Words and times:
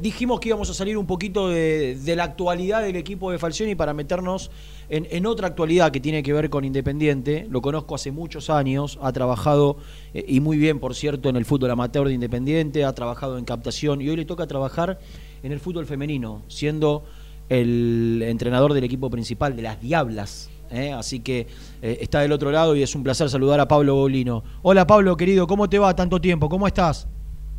Dijimos 0.00 0.38
que 0.38 0.50
íbamos 0.50 0.70
a 0.70 0.74
salir 0.74 0.96
un 0.96 1.06
poquito 1.06 1.48
de, 1.48 2.14
la 2.14 2.22
actualidad 2.22 2.82
del 2.82 2.94
equipo 2.94 3.32
de 3.32 3.38
Falcioni 3.40 3.74
para 3.74 3.94
meternos 3.94 4.48
en, 4.88 5.08
en 5.10 5.26
otra 5.26 5.48
actualidad 5.48 5.90
que 5.90 5.98
tiene 5.98 6.22
que 6.22 6.32
ver 6.32 6.50
con 6.50 6.64
Independiente. 6.64 7.48
Lo 7.50 7.60
conozco 7.60 7.96
hace 7.96 8.12
muchos 8.12 8.48
años, 8.48 8.96
ha 9.02 9.10
trabajado, 9.10 9.76
eh, 10.14 10.24
y 10.28 10.38
muy 10.38 10.56
bien 10.56 10.78
por 10.78 10.94
cierto, 10.94 11.28
en 11.28 11.34
el 11.34 11.44
fútbol 11.44 11.72
amateur 11.72 12.06
de 12.06 12.14
Independiente, 12.14 12.84
ha 12.84 12.92
trabajado 12.92 13.38
en 13.38 13.44
captación 13.44 14.00
y 14.00 14.08
hoy 14.08 14.14
le 14.14 14.24
toca 14.24 14.46
trabajar 14.46 15.00
en 15.42 15.50
el 15.50 15.58
fútbol 15.58 15.84
femenino, 15.84 16.42
siendo 16.46 17.02
el 17.48 18.22
entrenador 18.24 18.74
del 18.74 18.84
equipo 18.84 19.10
principal 19.10 19.56
de 19.56 19.62
las 19.62 19.80
Diablas. 19.80 20.48
¿eh? 20.70 20.92
Así 20.92 21.18
que 21.18 21.48
eh, 21.82 21.98
está 22.02 22.20
del 22.20 22.30
otro 22.30 22.52
lado 22.52 22.76
y 22.76 22.84
es 22.84 22.94
un 22.94 23.02
placer 23.02 23.28
saludar 23.28 23.58
a 23.58 23.66
Pablo 23.66 23.96
Bolino. 23.96 24.44
Hola 24.62 24.86
Pablo, 24.86 25.16
querido, 25.16 25.48
¿cómo 25.48 25.68
te 25.68 25.80
va 25.80 25.96
tanto 25.96 26.20
tiempo? 26.20 26.48
¿Cómo 26.48 26.68
estás? 26.68 27.08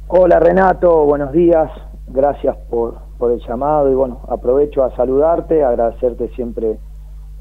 Hola 0.07 0.39
Renato, 0.39 1.03
buenos 1.03 1.33
días 1.33 1.69
gracias 2.09 2.55
por, 2.69 2.99
por 3.17 3.31
el 3.31 3.41
llamado 3.47 3.91
y 3.91 3.95
bueno, 3.95 4.21
aprovecho 4.29 4.83
a 4.83 4.95
saludarte, 4.95 5.63
agradecerte 5.63 6.29
siempre 6.35 6.79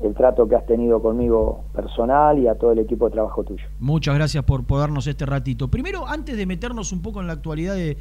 el 0.02 0.15
trato 0.15 0.48
que 0.48 0.55
has 0.55 0.66
tenido 0.66 1.02
conmigo 1.02 1.65
personal 1.74 2.38
y 2.38 2.47
a 2.47 2.55
todo 2.55 2.73
el 2.73 2.79
equipo 2.79 3.07
de 3.07 3.12
trabajo 3.12 3.43
tuyo. 3.43 3.65
Muchas 3.80 4.15
gracias 4.15 4.45
por, 4.45 4.65
darnos 4.66 5.07
este 5.07 5.27
ratito. 5.27 5.69
Primero, 5.69 6.07
antes 6.07 6.37
de 6.37 6.46
meternos 6.46 6.93
un 6.93 7.02
poco 7.02 7.20
en 7.20 7.27
la 7.27 7.33
actualidad 7.33 7.74
de, 7.74 7.96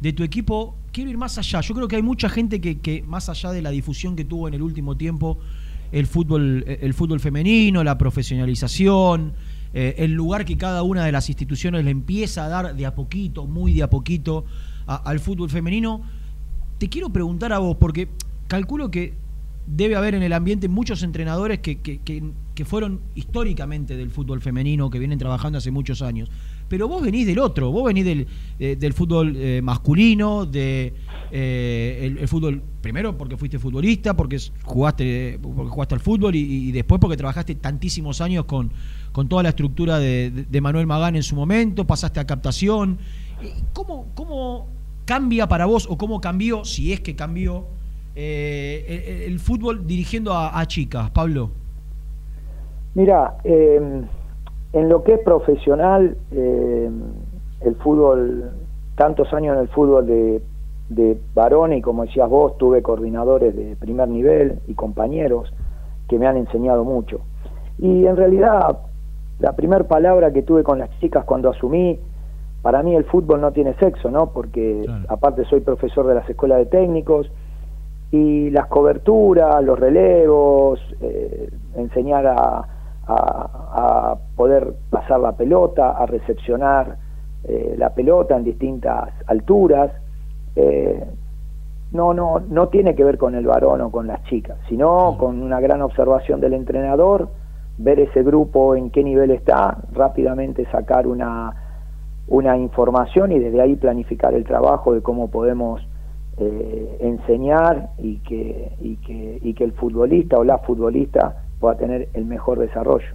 de 0.00 0.12
tu 0.12 0.22
equipo, 0.22 0.76
quiero 0.92 1.10
ir 1.10 1.16
más 1.16 1.38
allá. 1.38 1.60
Yo 1.60 1.74
creo 1.74 1.88
que 1.88 1.96
hay 1.96 2.02
mucha 2.02 2.28
gente 2.28 2.60
que, 2.60 2.80
que, 2.80 3.02
más 3.02 3.28
allá 3.28 3.50
de 3.50 3.62
la 3.62 3.70
difusión 3.70 4.14
que 4.14 4.24
tuvo 4.24 4.48
en 4.48 4.54
el 4.54 4.62
último 4.62 4.96
tiempo 4.96 5.38
el 5.90 6.06
fútbol, 6.06 6.64
el 6.66 6.92
fútbol 6.92 7.18
femenino, 7.20 7.82
la 7.82 7.96
profesionalización, 7.96 9.32
eh, 9.72 9.94
el 9.98 10.12
lugar 10.12 10.44
que 10.44 10.56
cada 10.56 10.82
una 10.82 11.04
de 11.04 11.12
las 11.12 11.28
instituciones 11.28 11.84
le 11.84 11.90
empieza 11.90 12.44
a 12.44 12.48
dar 12.48 12.74
de 12.74 12.86
a 12.86 12.94
poquito, 12.94 13.46
muy 13.46 13.74
de 13.74 13.82
a 13.82 13.90
poquito, 13.90 14.44
al 14.88 15.20
fútbol 15.20 15.50
femenino. 15.50 16.02
Te 16.78 16.88
quiero 16.88 17.10
preguntar 17.10 17.52
a 17.52 17.58
vos, 17.58 17.76
porque 17.76 18.08
calculo 18.48 18.90
que 18.90 19.14
debe 19.68 19.96
haber 19.96 20.14
en 20.14 20.22
el 20.22 20.32
ambiente 20.32 20.66
muchos 20.68 21.02
entrenadores 21.02 21.58
que, 21.58 21.80
que, 21.80 22.00
que, 22.00 22.64
fueron 22.64 23.00
históricamente 23.14 23.96
del 23.96 24.10
fútbol 24.10 24.40
femenino, 24.40 24.88
que 24.90 24.98
vienen 24.98 25.18
trabajando 25.18 25.58
hace 25.58 25.70
muchos 25.70 26.00
años. 26.02 26.30
Pero 26.68 26.88
vos 26.88 27.02
venís 27.02 27.26
del 27.26 27.38
otro, 27.38 27.70
vos 27.70 27.84
venís 27.84 28.04
del, 28.04 28.26
eh, 28.58 28.76
del 28.76 28.94
fútbol 28.94 29.34
eh, 29.36 29.60
masculino, 29.62 30.46
de 30.46 30.94
eh, 31.30 32.24
fútbol, 32.26 32.62
primero 32.80 33.16
porque 33.16 33.36
fuiste 33.36 33.58
futbolista, 33.58 34.16
porque 34.16 34.38
jugaste, 34.62 35.38
porque 35.40 35.70
jugaste 35.70 35.94
al 35.94 36.00
fútbol 36.00 36.34
y, 36.34 36.72
después 36.72 37.00
porque 37.00 37.16
trabajaste 37.16 37.54
tantísimos 37.54 38.20
años 38.20 38.46
con, 38.46 38.72
con 39.12 39.28
toda 39.28 39.42
la 39.42 39.50
estructura 39.50 39.98
de, 39.98 40.30
de, 40.30 40.44
de 40.44 40.60
Manuel 40.60 40.86
Magán 40.86 41.14
en 41.14 41.22
su 41.22 41.36
momento, 41.36 41.86
pasaste 41.86 42.20
a 42.20 42.26
captación. 42.26 42.98
¿Cómo, 43.72 44.08
¿Cómo 44.14 44.77
cambia 45.08 45.46
para 45.46 45.64
vos 45.64 45.88
o 45.90 45.96
cómo 45.96 46.20
cambió, 46.20 46.66
si 46.66 46.92
es 46.92 47.00
que 47.00 47.16
cambió, 47.16 47.64
eh, 48.14 49.22
el, 49.24 49.32
el, 49.32 49.38
fútbol 49.38 49.86
dirigiendo 49.86 50.34
a, 50.34 50.62
chicas, 50.66 51.10
Pablo? 51.12 51.50
Mira, 52.94 53.38
eh, 53.42 54.02
en 54.74 54.88
lo 54.90 55.02
que 55.04 55.14
es 55.14 55.20
profesional, 55.20 56.14
eh, 56.30 56.90
el 57.62 57.74
fútbol, 57.76 58.50
tantos 58.96 59.32
años 59.32 59.54
en 59.56 59.62
el 59.62 59.68
fútbol 59.68 60.06
de, 60.06 60.42
de 60.90 61.18
varones 61.34 61.78
y 61.78 61.80
como 61.80 62.04
decías 62.04 62.28
vos, 62.28 62.58
tuve 62.58 62.82
coordinadores 62.82 63.56
de 63.56 63.76
primer 63.76 64.08
nivel 64.08 64.58
y 64.66 64.74
compañeros 64.74 65.50
que 66.06 66.18
me 66.18 66.26
han 66.26 66.36
enseñado 66.36 66.84
mucho. 66.84 67.20
Y 67.78 68.04
en 68.04 68.14
realidad, 68.14 68.80
la 69.38 69.56
primera 69.56 69.84
palabra 69.84 70.34
que 70.34 70.42
tuve 70.42 70.62
con 70.62 70.78
las 70.78 70.90
chicas 71.00 71.24
cuando 71.24 71.48
asumí, 71.48 71.98
para 72.62 72.82
mí 72.82 72.94
el 72.94 73.04
fútbol 73.04 73.40
no 73.40 73.52
tiene 73.52 73.74
sexo, 73.74 74.10
¿no? 74.10 74.30
Porque 74.32 74.82
claro. 74.84 75.04
aparte 75.08 75.44
soy 75.44 75.60
profesor 75.60 76.06
de 76.06 76.14
las 76.14 76.28
escuelas 76.28 76.58
de 76.58 76.66
técnicos, 76.66 77.30
y 78.10 78.50
las 78.50 78.66
coberturas, 78.66 79.62
los 79.62 79.78
relevos, 79.78 80.80
eh, 81.00 81.50
enseñar 81.76 82.26
a, 82.26 82.64
a, 83.06 84.12
a, 84.12 84.18
poder 84.34 84.72
pasar 84.90 85.20
la 85.20 85.32
pelota, 85.32 85.90
a 85.90 86.06
recepcionar 86.06 86.96
eh, 87.44 87.74
la 87.76 87.90
pelota 87.90 88.36
en 88.36 88.44
distintas 88.44 89.10
alturas, 89.26 89.90
eh, 90.56 91.04
no, 91.92 92.14
no, 92.14 92.40
no 92.48 92.68
tiene 92.68 92.94
que 92.94 93.04
ver 93.04 93.18
con 93.18 93.34
el 93.34 93.46
varón 93.46 93.80
o 93.80 93.90
con 93.90 94.06
las 94.06 94.22
chicas, 94.24 94.58
sino 94.68 95.16
con 95.18 95.42
una 95.42 95.60
gran 95.60 95.82
observación 95.82 96.40
del 96.40 96.54
entrenador, 96.54 97.28
ver 97.76 98.00
ese 98.00 98.22
grupo 98.22 98.74
en 98.74 98.90
qué 98.90 99.04
nivel 99.04 99.30
está, 99.30 99.78
rápidamente 99.92 100.66
sacar 100.70 101.06
una, 101.06 101.67
una 102.28 102.56
información 102.56 103.32
y 103.32 103.38
desde 103.38 103.60
ahí 103.60 103.74
planificar 103.76 104.34
el 104.34 104.44
trabajo 104.44 104.92
de 104.94 105.00
cómo 105.00 105.30
podemos 105.30 105.82
eh, 106.40 106.98
enseñar 107.00 107.90
y 107.98 108.18
que, 108.18 108.70
y, 108.80 108.96
que, 108.96 109.40
y 109.42 109.54
que 109.54 109.64
el 109.64 109.72
futbolista 109.72 110.36
o 110.36 110.44
la 110.44 110.58
futbolista 110.58 111.42
pueda 111.58 111.76
tener 111.76 112.08
el 112.14 112.26
mejor 112.26 112.60
desarrollo. 112.60 113.08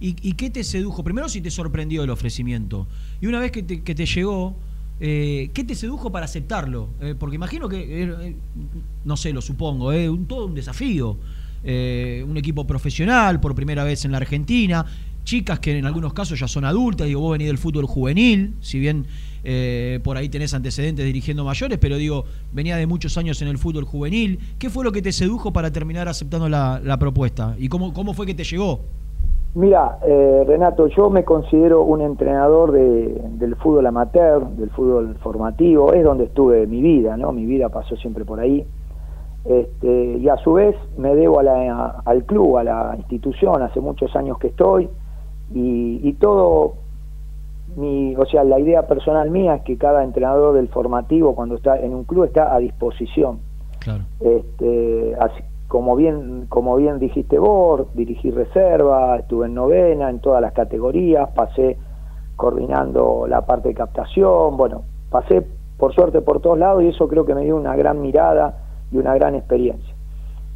¿Y, 0.00 0.14
¿Y, 0.22 0.34
qué 0.34 0.48
te 0.50 0.62
sedujo? 0.62 1.02
Primero, 1.02 1.28
si 1.28 1.40
te 1.40 1.50
sorprendió 1.50 2.04
el 2.04 2.10
ofrecimiento. 2.10 2.86
Y 3.20 3.26
una 3.26 3.40
vez 3.40 3.50
que 3.50 3.64
te, 3.64 3.82
que 3.82 3.96
te 3.96 4.06
llegó, 4.06 4.54
eh, 5.00 5.50
¿qué 5.54 5.64
te 5.64 5.74
sedujo 5.74 6.12
para 6.12 6.26
aceptarlo? 6.26 6.90
Eh, 7.00 7.16
porque 7.18 7.34
imagino 7.34 7.68
que, 7.68 8.36
no 9.04 9.16
sé, 9.16 9.32
lo 9.32 9.40
supongo, 9.40 9.88
un, 9.88 10.26
todo 10.26 10.46
un 10.46 10.54
desafío. 10.54 11.16
Un 11.60 12.36
equipo 12.36 12.64
profesional 12.68 13.40
por 13.40 13.52
primera 13.56 13.82
vez 13.82 14.04
en 14.04 14.12
la 14.12 14.18
Argentina, 14.18 14.86
chicas 15.28 15.60
que 15.60 15.78
en 15.78 15.84
algunos 15.84 16.14
casos 16.14 16.40
ya 16.40 16.48
son 16.48 16.64
adultas, 16.64 17.06
digo, 17.06 17.20
vos 17.20 17.32
venís 17.32 17.48
del 17.48 17.58
fútbol 17.58 17.84
juvenil, 17.84 18.54
si 18.60 18.78
bien 18.78 19.04
eh, 19.44 20.00
por 20.02 20.16
ahí 20.16 20.30
tenés 20.30 20.54
antecedentes 20.54 21.04
dirigiendo 21.04 21.44
mayores, 21.44 21.76
pero 21.76 21.96
digo, 21.96 22.24
venía 22.50 22.78
de 22.78 22.86
muchos 22.86 23.18
años 23.18 23.42
en 23.42 23.48
el 23.48 23.58
fútbol 23.58 23.84
juvenil. 23.84 24.38
¿Qué 24.58 24.70
fue 24.70 24.84
lo 24.84 24.90
que 24.90 25.02
te 25.02 25.12
sedujo 25.12 25.52
para 25.52 25.70
terminar 25.70 26.08
aceptando 26.08 26.48
la, 26.48 26.96
propuesta? 26.98 27.54
¿Y 27.58 27.68
cómo, 27.68 27.92
cómo 27.92 28.14
fue 28.14 28.24
que 28.24 28.34
te 28.34 28.42
llegó? 28.42 28.80
Mira, 29.54 29.98
eh, 30.06 30.44
Renato, 30.46 30.86
yo 30.88 31.10
me 31.10 31.24
considero 31.24 31.82
un 31.82 32.00
entrenador 32.00 32.72
de, 32.72 33.20
del 33.32 33.54
fútbol 33.56 33.86
amateur, 33.86 34.48
del 34.56 34.70
fútbol 34.70 35.14
formativo, 35.22 35.92
es 35.92 36.04
donde 36.04 36.24
estuve 36.24 36.66
mi 36.66 36.80
vida, 36.80 37.18
¿no? 37.18 37.32
Mi 37.32 37.44
vida 37.44 37.68
pasó 37.68 37.96
siempre 37.96 38.24
por 38.24 38.40
ahí. 38.40 38.64
Este, 39.44 40.18
y 40.18 40.26
a 40.28 40.38
su 40.38 40.54
vez 40.54 40.74
me 40.96 41.14
debo 41.14 41.40
a 41.40 41.42
la, 41.42 42.02
al 42.06 42.24
club, 42.24 42.56
a 42.56 42.64
la 42.64 42.94
institución, 42.96 43.60
hace 43.60 43.80
muchos 43.80 44.16
años 44.16 44.38
que 44.38 44.48
estoy, 44.48 44.88
y, 45.54 46.00
y 46.02 46.12
todo 46.14 46.74
mi, 47.76 48.16
o 48.16 48.26
sea, 48.26 48.44
la 48.44 48.58
idea 48.58 48.86
personal 48.86 49.30
mía 49.30 49.56
es 49.56 49.62
que 49.62 49.76
cada 49.76 50.02
entrenador 50.02 50.54
del 50.54 50.68
formativo 50.68 51.34
cuando 51.34 51.56
está 51.56 51.78
en 51.78 51.94
un 51.94 52.04
club 52.04 52.24
está 52.24 52.54
a 52.54 52.58
disposición. 52.58 53.40
Claro. 53.78 54.04
Este, 54.20 55.14
así, 55.20 55.42
como 55.68 55.96
bien, 55.96 56.46
como 56.48 56.76
bien 56.76 56.98
dijiste 56.98 57.38
vos, 57.38 57.86
dirigí 57.94 58.30
reserva, 58.30 59.16
estuve 59.18 59.46
en 59.46 59.54
novena, 59.54 60.10
en 60.10 60.20
todas 60.20 60.40
las 60.40 60.52
categorías, 60.52 61.28
pasé 61.34 61.76
coordinando 62.36 63.26
la 63.28 63.42
parte 63.42 63.68
de 63.68 63.74
captación, 63.74 64.56
bueno, 64.56 64.82
pasé 65.10 65.46
por 65.76 65.94
suerte 65.94 66.20
por 66.22 66.40
todos 66.40 66.58
lados 66.58 66.82
y 66.82 66.88
eso 66.88 67.06
creo 67.08 67.24
que 67.24 67.34
me 67.34 67.44
dio 67.44 67.56
una 67.56 67.76
gran 67.76 68.00
mirada 68.00 68.58
y 68.90 68.96
una 68.96 69.14
gran 69.14 69.34
experiencia. 69.34 69.94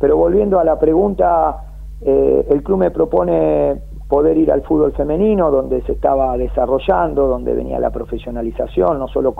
Pero 0.00 0.16
volviendo 0.16 0.58
a 0.58 0.64
la 0.64 0.78
pregunta, 0.78 1.64
eh, 2.00 2.46
el 2.50 2.62
club 2.62 2.78
me 2.78 2.90
propone 2.90 3.80
poder 4.12 4.36
ir 4.36 4.52
al 4.52 4.60
fútbol 4.60 4.92
femenino, 4.92 5.50
donde 5.50 5.80
se 5.84 5.92
estaba 5.92 6.36
desarrollando, 6.36 7.28
donde 7.28 7.54
venía 7.54 7.80
la 7.80 7.88
profesionalización, 7.88 8.98
no 8.98 9.08
solo 9.08 9.34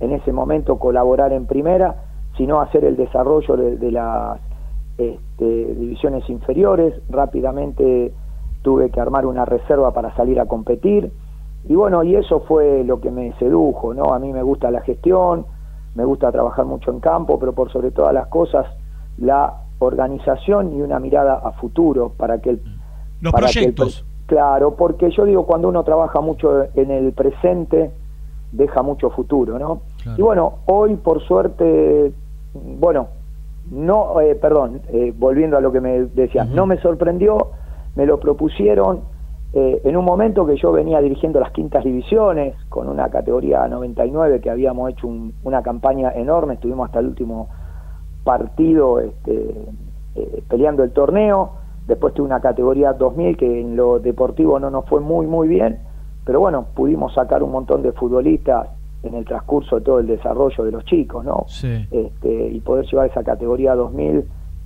en 0.00 0.10
ese 0.10 0.32
momento 0.32 0.76
colaborar 0.76 1.32
en 1.32 1.46
primera, 1.46 2.02
sino 2.36 2.60
hacer 2.60 2.84
el 2.84 2.96
desarrollo 2.96 3.56
de, 3.56 3.76
de 3.76 3.92
las 3.92 4.40
este, 4.98 5.72
divisiones 5.72 6.28
inferiores. 6.28 7.00
Rápidamente 7.08 8.12
tuve 8.62 8.90
que 8.90 9.00
armar 9.00 9.24
una 9.24 9.44
reserva 9.44 9.92
para 9.92 10.12
salir 10.16 10.40
a 10.40 10.46
competir. 10.46 11.12
Y 11.68 11.76
bueno, 11.76 12.02
y 12.02 12.16
eso 12.16 12.40
fue 12.40 12.82
lo 12.82 13.00
que 13.00 13.12
me 13.12 13.32
sedujo, 13.34 13.94
¿no? 13.94 14.12
A 14.14 14.18
mí 14.18 14.32
me 14.32 14.42
gusta 14.42 14.72
la 14.72 14.80
gestión, 14.80 15.46
me 15.94 16.04
gusta 16.04 16.32
trabajar 16.32 16.64
mucho 16.64 16.90
en 16.90 16.98
campo, 16.98 17.38
pero 17.38 17.52
por 17.52 17.70
sobre 17.70 17.92
todas 17.92 18.14
las 18.14 18.26
cosas, 18.26 18.66
la 19.16 19.62
organización 19.78 20.76
y 20.76 20.82
una 20.82 20.98
mirada 20.98 21.34
a 21.34 21.52
futuro 21.52 22.10
para 22.16 22.40
que 22.40 22.50
el 22.50 22.77
los 23.20 23.32
para 23.32 23.46
proyectos. 23.46 24.04
Que 24.26 24.34
claro, 24.34 24.74
porque 24.74 25.10
yo 25.10 25.24
digo, 25.24 25.46
cuando 25.46 25.68
uno 25.68 25.82
trabaja 25.84 26.20
mucho 26.20 26.64
en 26.74 26.90
el 26.90 27.12
presente, 27.12 27.90
deja 28.52 28.82
mucho 28.82 29.10
futuro, 29.10 29.58
¿no? 29.58 29.82
Claro. 30.02 30.18
Y 30.18 30.22
bueno, 30.22 30.52
hoy 30.66 30.96
por 30.96 31.22
suerte, 31.22 32.12
bueno, 32.54 33.08
no, 33.70 34.20
eh, 34.20 34.34
perdón, 34.34 34.80
eh, 34.88 35.12
volviendo 35.16 35.56
a 35.56 35.60
lo 35.60 35.72
que 35.72 35.80
me 35.80 36.02
decías, 36.14 36.46
uh 36.46 36.50
-huh. 36.50 36.54
no 36.54 36.66
me 36.66 36.78
sorprendió, 36.80 37.50
me 37.96 38.06
lo 38.06 38.18
propusieron 38.18 39.00
eh, 39.54 39.80
en 39.84 39.96
un 39.96 40.04
momento 40.04 40.46
que 40.46 40.56
yo 40.56 40.72
venía 40.72 41.00
dirigiendo 41.00 41.40
las 41.40 41.52
quintas 41.52 41.82
divisiones, 41.82 42.54
con 42.68 42.86
una 42.88 43.08
categoría 43.08 43.66
99 43.66 44.40
que 44.40 44.50
habíamos 44.50 44.90
hecho 44.90 45.06
un, 45.06 45.32
una 45.42 45.62
campaña 45.62 46.12
enorme, 46.12 46.54
estuvimos 46.54 46.86
hasta 46.86 47.00
el 47.00 47.06
último 47.06 47.48
partido 48.24 49.00
este, 49.00 49.54
eh, 50.16 50.42
peleando 50.48 50.84
el 50.84 50.90
torneo, 50.90 51.52
Después 51.88 52.12
tuve 52.12 52.26
una 52.26 52.40
categoría 52.40 52.92
2000 52.92 53.36
que 53.38 53.60
en 53.60 53.74
lo 53.74 53.98
deportivo 53.98 54.60
no 54.60 54.70
nos 54.70 54.84
fue 54.84 55.00
muy, 55.00 55.26
muy 55.26 55.48
bien, 55.48 55.80
pero 56.24 56.38
bueno, 56.38 56.66
pudimos 56.74 57.14
sacar 57.14 57.42
un 57.42 57.50
montón 57.50 57.82
de 57.82 57.92
futbolistas 57.92 58.68
en 59.02 59.14
el 59.14 59.24
transcurso 59.24 59.76
de 59.76 59.82
todo 59.82 59.98
el 59.98 60.06
desarrollo 60.06 60.64
de 60.64 60.70
los 60.70 60.84
chicos, 60.84 61.24
¿no? 61.24 61.46
Este, 61.90 62.48
y 62.48 62.60
poder 62.60 62.84
llevar 62.84 63.08
esa 63.08 63.24
categoría 63.24 63.74
2000 63.74 64.24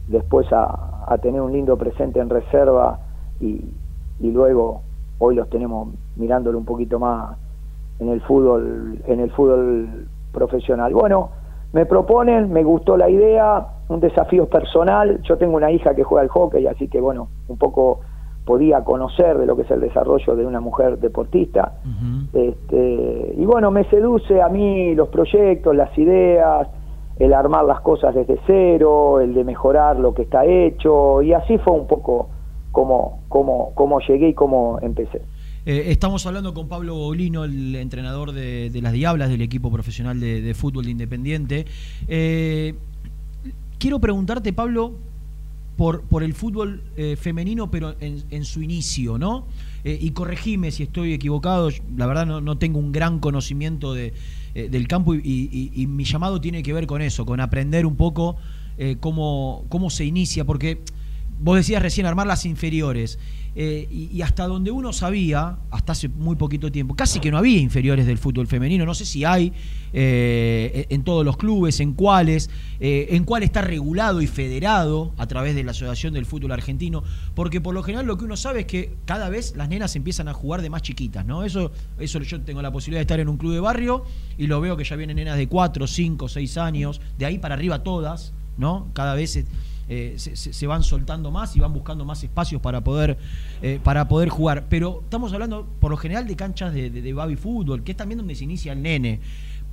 después 0.09 0.53
a, 0.53 1.05
a 1.07 1.19
tener 1.19 1.41
un 1.41 1.53
lindo 1.53 1.77
presente 1.77 2.19
en 2.19 2.29
reserva 2.29 2.99
y, 3.41 3.73
y 4.19 4.31
luego 4.33 4.83
hoy 5.19 5.37
los 5.37 5.49
tenemos 5.49 5.95
mirándolo 6.17 6.59
un 6.59 6.65
poquito 6.65 6.99
más 6.99 7.39
en 8.01 8.09
el 8.09 8.21
fútbol 8.23 8.99
en 9.07 9.21
el 9.21 9.31
fútbol 9.31 10.09
profesional. 10.33 10.93
Bueno, 10.93 11.31
me 11.73 11.87
proponen, 11.87 12.53
me 12.53 12.63
gustó 12.63 12.97
la 12.97 13.09
idea, 13.09 13.67
un 13.89 14.01
desafío 14.01 14.47
personal. 14.47 15.21
Yo 15.23 15.39
tengo 15.39 15.57
una 15.57 15.71
hija 15.71 15.95
que 15.95 16.05
juega 16.05 16.23
al 16.23 16.29
hockey, 16.29 16.67
así 16.67 16.89
que 16.89 17.01
bueno, 17.01 17.29
un 17.49 17.57
poco 17.57 18.01
podía 18.45 18.83
conocer 18.83 19.39
de 19.39 19.47
lo 19.47 19.57
que 19.57 19.63
es 19.63 19.71
el 19.71 19.81
desarrollo 19.81 20.35
de 20.37 20.45
una 20.45 20.61
mujer 20.61 20.99
deportista. 20.99 21.75
este, 22.33 23.35
y 23.37 23.45
bueno, 23.45 23.71
me 23.71 23.85
seduce 23.85 24.43
a 24.43 24.49
mí 24.49 24.95
los 24.95 25.09
proyectos, 25.09 25.75
las 25.75 25.97
ideas, 25.97 26.69
el 27.19 27.33
armar 27.33 27.65
las 27.65 27.81
cosas 27.81 28.15
desde 28.15 28.39
cero, 28.47 29.21
el 29.21 29.33
de 29.33 29.45
mejorar 29.45 29.99
lo 29.99 30.13
que 30.13 30.23
está 30.23 30.45
hecho, 30.45 31.23
y 31.23 31.33
así 31.33 31.59
fue 31.59 31.73
un 31.73 31.87
poco 31.87 32.29
como, 32.73 33.21
como, 33.29 33.73
como 33.75 34.01
llegué 34.01 34.29
y 34.29 34.35
cómo 34.35 34.79
empecé. 34.83 35.23
Eh, 35.65 35.85
estamos 35.93 36.27
hablando 36.27 36.55
con 36.55 36.69
Pablo 36.69 36.97
Bolino, 36.97 37.45
el 37.45 37.77
entrenador 37.77 38.33
de, 38.33 38.71
las 38.83 38.93
Diablas 38.93 39.31
del 39.31 39.43
equipo 39.43 39.71
profesional 39.71 40.19
de, 40.19 40.55
fútbol 40.55 40.87
de 40.87 40.91
Independiente. 40.91 41.67
Eh, 42.09 42.75
quiero 43.79 44.01
preguntarte, 44.01 44.53
Pablo, 44.53 44.99
por, 45.77 46.03
por 46.03 46.25
el 46.25 46.35
fútbol 46.35 46.83
eh, 46.97 47.17
femenino, 47.17 47.71
pero 47.71 47.95
en, 48.01 48.45
su 48.45 48.63
inicio, 48.63 49.19
¿no? 49.19 49.47
y 49.85 50.11
corregime 50.13 50.71
si 50.71 50.85
estoy 50.85 51.13
equivocado, 51.13 51.69
la 51.97 52.07
verdad 52.07 52.25
no, 52.25 52.59
tengo 52.59 52.79
un 52.79 52.93
gran 52.93 53.19
conocimiento 53.19 53.95
de, 53.95 54.15
del 54.55 54.87
campo 54.87 55.15
y, 55.15 55.87
mi 55.89 56.05
llamado 56.05 56.41
tiene 56.41 56.63
que 56.63 56.73
ver 56.73 56.87
con 56.87 57.03
eso, 57.03 57.25
con 57.27 57.41
aprender 57.41 57.85
un 57.85 57.97
poco 57.97 58.37
cómo, 59.01 59.65
cómo 59.69 59.91
se 59.91 60.05
inicia, 60.05 60.45
porque 60.45 60.83
vos 61.41 61.57
decías 61.57 61.83
recién 61.83 62.07
armar 62.07 62.27
las 62.27 62.45
inferiores. 62.47 63.19
Eh, 63.55 63.87
y, 63.91 64.23
hasta 64.23 64.47
donde 64.47 64.71
uno 64.71 64.95
sabía, 64.95 65.59
hasta 65.71 65.93
hace 65.93 66.09
muy 66.09 66.37
poquito 66.37 66.73
tiempo, 66.73 66.97
casi 66.97 67.21
que 67.21 67.31
no 67.31 67.37
había 67.37 67.59
inferiores 67.59 68.07
del 68.07 68.17
fútbol 68.17 68.47
femenino, 68.47 68.87
no 68.87 68.95
sé 68.95 69.05
si 69.05 69.27
hay 69.27 69.53
eh, 69.93 70.87
en 70.89 71.05
todos 71.05 71.23
los 71.23 71.37
clubes, 71.37 71.79
en 71.81 71.93
cuáles, 71.93 72.49
eh, 72.81 73.09
en 73.11 73.25
cuál 73.25 73.43
está 73.43 73.61
regulado 73.61 74.23
y 74.23 74.27
federado 74.27 75.13
a 75.19 75.27
través 75.27 75.55
de 75.55 75.65
la 75.65 75.73
Asociación 75.73 76.15
del 76.15 76.25
Fútbol 76.25 76.53
Argentino, 76.53 77.05
porque 77.35 77.61
por 77.61 77.75
lo 77.75 77.83
general 77.83 78.07
lo 78.07 78.17
que 78.17 78.25
uno 78.25 78.39
sabe 78.39 78.61
es 78.61 78.67
que 78.67 78.95
cada 79.05 79.29
vez 79.29 79.55
las 79.55 79.69
nenas 79.69 79.97
empiezan 79.97 80.29
a 80.29 80.33
jugar 80.33 80.63
de 80.63 80.71
más 80.71 80.81
chiquitas, 80.81 81.27
¿no? 81.27 81.45
Eso, 81.45 81.73
eso 81.99 82.21
yo 82.21 82.41
tengo 82.41 82.63
la 82.63 82.73
posibilidad 82.73 83.01
de 83.01 83.03
estar 83.03 83.21
en 83.21 83.29
un 83.29 83.37
club 83.37 83.53
de 83.53 83.61
barrio 83.61 84.05
y 84.39 84.47
lo 84.47 84.63
veo 84.63 84.79
que 84.79 84.85
ya 84.85 84.97
vienen 84.97 85.17
nenas 85.17 85.37
de 85.37 85.47
4, 85.47 85.87
5, 85.87 86.27
6 86.27 86.57
años, 86.57 87.03
de 87.19 87.27
ahí 87.27 87.37
para 87.37 87.55
arriba 87.55 87.83
todas, 87.83 88.33
¿no? 88.57 88.89
Cada 88.95 89.15
vez... 89.15 89.45
Eh, 89.95 90.15
se, 90.17 90.67
van 90.67 90.83
soltando 90.83 91.31
más 91.31 91.55
y 91.55 91.61
van 91.61 91.75
buscando 91.75 92.07
más 92.07 92.25
espacios 92.25 92.63
para 92.63 92.81
poder, 92.81 93.19
eh, 93.61 93.79
para 93.85 94.09
poder 94.09 94.31
jugar. 94.31 94.65
Pero 94.71 95.01
estamos 95.03 95.35
hablando 95.35 95.67
por 95.81 95.91
lo 95.91 95.99
general 95.99 96.27
de 96.27 96.35
canchas 96.35 96.73
de, 96.73 96.89
de, 96.89 97.13
baby 97.13 97.37
fútbol, 97.37 97.83
que 97.83 97.91
es 97.91 97.99
también 97.99 98.17
donde 98.17 98.35
se 98.35 98.45
inicia 98.45 98.73
el 98.73 98.81
nene. 98.81 99.21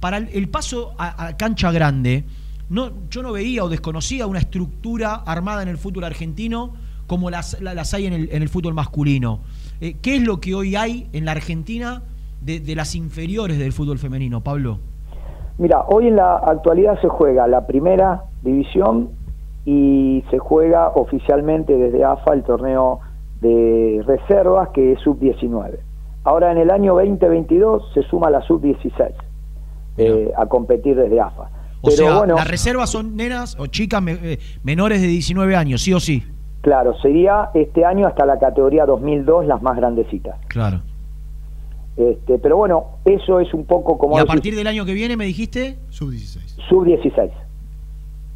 Para 0.02 0.18
el, 0.18 0.50
paso 0.50 0.94
a, 0.98 1.38
cancha 1.38 1.72
grande, 1.72 2.26
no, 2.68 2.92
yo 3.10 3.24
no 3.24 3.32
veía 3.32 3.64
o 3.64 3.70
desconocía 3.70 4.28
una 4.28 4.40
estructura 4.40 5.16
armada 5.26 5.64
en 5.64 5.70
el 5.70 5.78
fútbol 5.78 6.04
argentino 6.04 6.74
como 7.08 7.30
las, 7.30 7.62
las 7.62 7.94
hay 7.94 8.08
en 8.08 8.12
el, 8.12 8.30
en 8.34 8.42
el, 8.42 8.50
fútbol 8.50 8.74
masculino. 8.74 9.40
Eh, 9.80 9.96
¿Qué 10.02 10.18
es 10.18 10.22
lo 10.22 10.42
que 10.42 10.54
hoy 10.54 10.76
hay 10.76 11.08
en 11.14 11.24
la 11.24 11.32
Argentina 11.32 12.04
de, 12.42 12.60
de 12.60 12.76
las 12.76 12.94
inferiores 12.94 13.58
del 13.58 13.72
fútbol 13.72 14.00
femenino, 14.00 14.42
Pablo? 14.42 14.80
Mira, 15.58 15.86
hoy 15.88 16.08
en 16.08 16.18
la 16.18 16.36
actualidad 16.38 17.00
se 17.00 17.08
juega 17.08 17.48
la 17.48 17.66
primera 17.66 18.24
división 18.42 19.12
y 19.66 20.24
se 20.32 20.38
juega 20.40 20.90
oficialmente 20.90 21.76
desde 21.78 22.04
AFA 22.04 22.34
el 22.34 22.44
torneo 22.44 23.00
de 23.42 24.04
reservas 24.06 24.70
que 24.70 24.94
es 24.94 25.00
sub-19. 25.02 25.78
Ahora 26.24 26.52
en 26.52 26.58
el 26.58 26.72
año 26.72 26.96
2022 26.96 27.94
se 27.94 28.04
suma 28.04 28.30
la 28.30 28.42
sub-16 28.42 29.14
eh, 29.98 30.32
a 30.38 30.46
competir 30.46 30.96
desde 30.96 31.20
AFA. 31.20 31.50
O 31.82 31.92
sea, 31.92 32.18
bueno, 32.18 32.36
las 32.36 32.48
reservas 32.48 32.90
son 32.90 33.16
nenas 33.16 33.56
o 33.58 33.68
chicas 33.68 34.04
eh, 34.08 34.40
menores 34.64 35.02
de 35.02 35.08
19 35.08 35.56
años, 35.56 35.82
sí 35.82 35.94
o 35.94 36.00
sí. 36.00 36.24
Claro, 36.62 36.94
sería 37.02 37.52
este 37.54 37.86
año 37.86 38.06
hasta 38.06 38.26
la 38.26 38.38
categoría 38.38 38.86
2002 38.86 39.46
las 39.46 39.62
más 39.62 39.78
grandecitas. 39.78 40.36
Claro. 40.48 40.82
Este, 41.96 42.38
pero 42.38 42.58
bueno, 42.58 42.86
eso 43.06 43.40
es 43.40 43.54
un 43.54 43.66
poco 43.66 43.98
como... 43.98 44.18
¿Y 44.18 44.22
a 44.22 44.26
partir 44.26 44.56
del 44.56 44.68
año 44.68 44.86
que 44.86 44.94
viene 44.94 45.16
me 45.16 45.26
dijiste? 45.26 45.78
Sub-16. 45.90 46.68
Sub-16. 46.70 47.32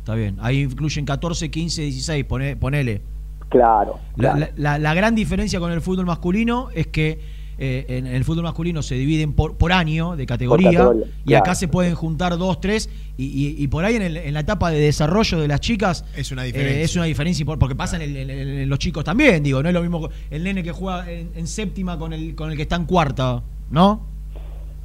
Está 0.04 0.16
bien. 0.16 0.36
Ahí 0.42 0.64
incluyen 0.64 1.06
14, 1.06 1.50
15, 1.50 1.82
16, 1.84 2.26
ponele. 2.60 3.02
Claro. 3.48 4.00
La, 4.18 4.94
gran 4.94 5.16
diferencia 5.16 5.62
con 5.62 5.72
el 5.72 5.80
fútbol 5.80 6.06
masculino 6.06 6.68
es 6.76 6.88
que 6.88 7.22
eh, 7.58 7.86
en 7.88 8.08
el 8.08 8.26
fútbol 8.26 8.44
masculino 8.44 8.82
se 8.82 8.96
dividen 8.96 9.32
por, 9.32 9.56
por 9.56 9.72
año 9.72 10.18
de 10.18 10.26
categoría, 10.26 10.90
y 11.24 11.36
acá 11.36 11.56
se 11.56 11.70
pueden 11.70 11.96
juntar 11.96 12.38
dos, 12.38 12.60
tres 12.60 12.90
y, 13.16 13.66
por 13.70 13.86
ahí 13.86 13.96
en, 13.96 14.34
la 14.34 14.42
etapa 14.42 14.72
de 14.72 14.80
desarrollo 14.82 15.40
de 15.40 15.48
las 15.48 15.62
chicas 15.62 16.04
es 16.18 16.34
una 16.34 16.44
diferencia, 16.44 16.82
eh, 16.82 16.84
es 16.84 16.96
una 16.98 17.06
diferencia 17.06 17.46
porque 17.46 17.76
pasa 17.76 18.04
en, 18.04 18.68
los 18.68 18.80
chicos 18.80 19.06
también, 19.06 19.42
digo, 19.42 19.64
no 19.64 19.70
es 19.70 19.74
lo 19.74 19.82
mismo 19.82 20.10
el 20.32 20.44
nene 20.44 20.64
que 20.64 20.74
juega 20.74 21.10
en, 21.10 21.48
séptima 21.48 21.98
con 21.98 22.12
el, 22.12 22.36
con 22.36 22.52
el 22.52 22.58
que 22.58 22.64
está 22.64 22.76
en 22.76 22.86
cuarta, 22.86 23.42
¿no? 23.72 24.02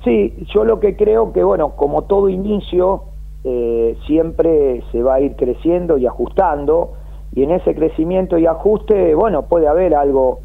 Sí, 0.05 0.33
yo 0.55 0.63
lo 0.65 0.79
que 0.79 0.95
creo 0.95 1.33
que, 1.33 1.43
bueno, 1.43 1.71
como 1.71 2.05
todo 2.05 2.29
inicio, 2.29 3.03
eh, 3.51 3.97
siempre 4.07 4.83
se 4.93 5.03
va 5.03 5.15
a 5.15 5.21
ir 5.21 5.35
creciendo 5.35 5.97
y 5.97 6.07
ajustando, 6.07 6.93
y 7.35 7.45
en 7.45 7.53
ese 7.53 7.75
crecimiento 7.75 8.37
y 8.37 8.45
ajuste, 8.45 9.15
bueno, 9.15 9.47
puede 9.47 9.67
haber 9.67 9.95
algo 9.95 10.41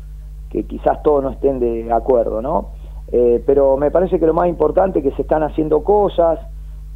que 0.50 0.64
quizás 0.64 1.04
todos 1.04 1.22
no 1.22 1.32
estén 1.32 1.60
de 1.60 1.92
acuerdo, 1.92 2.42
¿no? 2.42 2.70
Eh, 3.12 3.44
pero 3.46 3.76
me 3.76 3.92
parece 3.92 4.22
que 4.22 4.26
lo 4.26 4.34
más 4.34 4.48
importante 4.48 5.00
es 5.00 5.04
que 5.04 5.12
se 5.18 5.24
están 5.24 5.44
haciendo 5.44 5.84
cosas, 5.84 6.40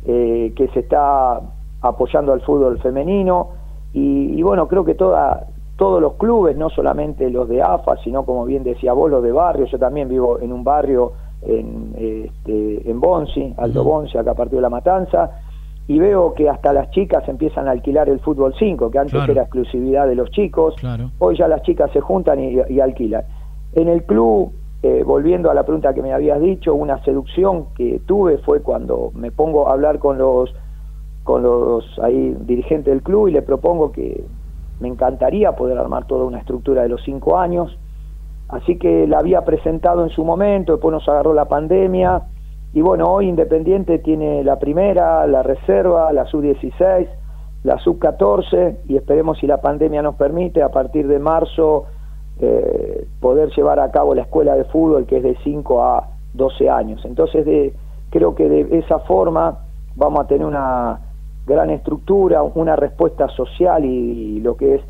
eh, 0.05 0.53
que 0.55 0.69
se 0.69 0.79
está 0.79 1.41
apoyando 1.81 2.31
al 2.31 2.39
fútbol 2.39 2.79
femenino, 2.79 3.49
y, 3.91 4.41
bueno, 4.43 4.67
creo 4.69 4.85
que 4.85 4.95
toda, 4.95 5.47
todos 5.75 6.01
los 6.01 6.13
clubes, 6.13 6.55
no 6.55 6.69
solamente 6.69 7.29
los 7.29 7.49
de 7.49 7.61
AFA, 7.61 7.97
sino 8.03 8.23
como 8.23 8.45
bien 8.45 8.63
decía 8.63 8.93
vos, 8.93 9.11
los 9.11 9.23
de 9.23 9.33
barrio, 9.33 9.65
yo 9.65 9.77
también 9.77 10.07
vivo 10.07 10.39
en 10.39 10.53
un 10.53 10.63
barrio 10.63 11.13
en, 11.41 11.93
este, 11.97 12.89
en 12.89 13.01
Bonsi, 13.01 13.53
Alto 13.57 13.83
Bonsi, 13.83 14.17
acá 14.17 14.31
a 14.31 14.35
partir 14.35 14.57
de 14.57 14.61
La 14.61 14.69
Matanza, 14.69 15.31
y 15.87 15.99
veo 15.99 16.33
que 16.33 16.49
hasta 16.49 16.73
las 16.73 16.91
chicas 16.91 17.27
empiezan 17.29 17.67
a 17.67 17.71
alquilar 17.71 18.09
el 18.09 18.19
fútbol 18.19 18.53
5, 18.59 18.91
que 18.91 18.99
antes 18.99 19.29
era 19.29 19.43
exclusividad 19.43 20.05
de 20.07 20.15
los 20.15 20.29
chicos, 20.31 20.75
hoy 21.19 21.37
ya 21.37 21.47
las 21.47 21.61
chicas 21.61 21.89
se 21.91 22.01
juntan 22.01 22.39
y, 22.39 22.79
alquilan. 22.79 23.23
En 23.73 23.87
el 23.87 24.03
club, 24.03 24.51
eh, 24.83 25.03
volviendo 25.05 25.49
a 25.49 25.53
la 25.53 25.63
pregunta 25.63 25.93
que 25.93 26.01
me 26.01 26.13
habías 26.13 26.41
dicho, 26.41 26.75
una 26.75 27.01
seducción 27.05 27.67
que 27.75 28.01
tuve 28.05 28.37
fue 28.39 28.61
cuando 28.61 29.11
me 29.15 29.31
pongo 29.31 29.69
a 29.69 29.73
hablar 29.73 29.99
con 29.99 30.17
los 30.17 30.53
con 31.23 31.43
los 31.43 31.83
ahí 31.99 32.37
dirigentes 32.39 32.85
del 32.85 33.01
club 33.01 33.27
y 33.27 33.31
le 33.31 33.41
propongo 33.41 33.91
que 33.91 34.23
me 34.79 34.87
encantaría 34.87 35.51
poder 35.57 35.77
armar 35.77 36.07
toda 36.07 36.23
una 36.23 36.39
estructura 36.39 36.83
de 36.83 36.89
los 36.89 37.01
cinco 37.03 37.37
años, 37.37 37.77
así 38.47 38.77
que 38.77 39.07
la 39.07 39.19
había 39.19 39.43
presentado 39.43 40.03
en 40.03 40.09
su 40.09 40.23
momento, 40.23 40.73
después 40.73 40.93
nos 40.93 41.07
agarró 41.09 41.33
la 41.33 41.45
pandemia, 41.45 42.23
y 42.77 42.81
bueno, 42.81 43.11
hoy 43.11 43.27
Independiente 43.27 43.97
tiene 43.97 44.43
la 44.43 44.59
primera, 44.59 45.25
la 45.25 45.41
reserva, 45.41 46.13
la 46.13 46.27
sub-16, 46.27 47.07
la 47.63 47.79
sub-14 47.79 48.81
y 48.87 48.97
esperemos 48.97 49.39
si 49.39 49.47
la 49.47 49.61
pandemia 49.61 50.03
nos 50.03 50.13
permite 50.13 50.61
a 50.61 50.69
partir 50.69 51.07
de 51.07 51.17
marzo 51.17 51.85
eh, 52.39 53.07
poder 53.19 53.49
llevar 53.55 53.79
a 53.79 53.89
cabo 53.89 54.13
la 54.13 54.21
escuela 54.21 54.55
de 54.55 54.65
fútbol 54.65 55.07
que 55.07 55.17
es 55.17 55.23
de 55.23 55.35
5 55.43 55.83
a 55.83 56.07
12 56.35 56.69
años. 56.69 57.03
Entonces 57.03 57.47
de, 57.47 57.73
creo 58.11 58.35
que 58.35 58.47
de 58.47 58.77
esa 58.77 58.99
forma 58.99 59.57
vamos 59.95 60.19
a 60.19 60.27
tener 60.27 60.45
una 60.45 60.99
gran 61.47 61.71
estructura, 61.71 62.43
una 62.43 62.75
respuesta 62.75 63.27
social 63.29 63.85
y, 63.85 64.39
lo 64.41 64.55
que 64.55 64.75
es 64.75 64.81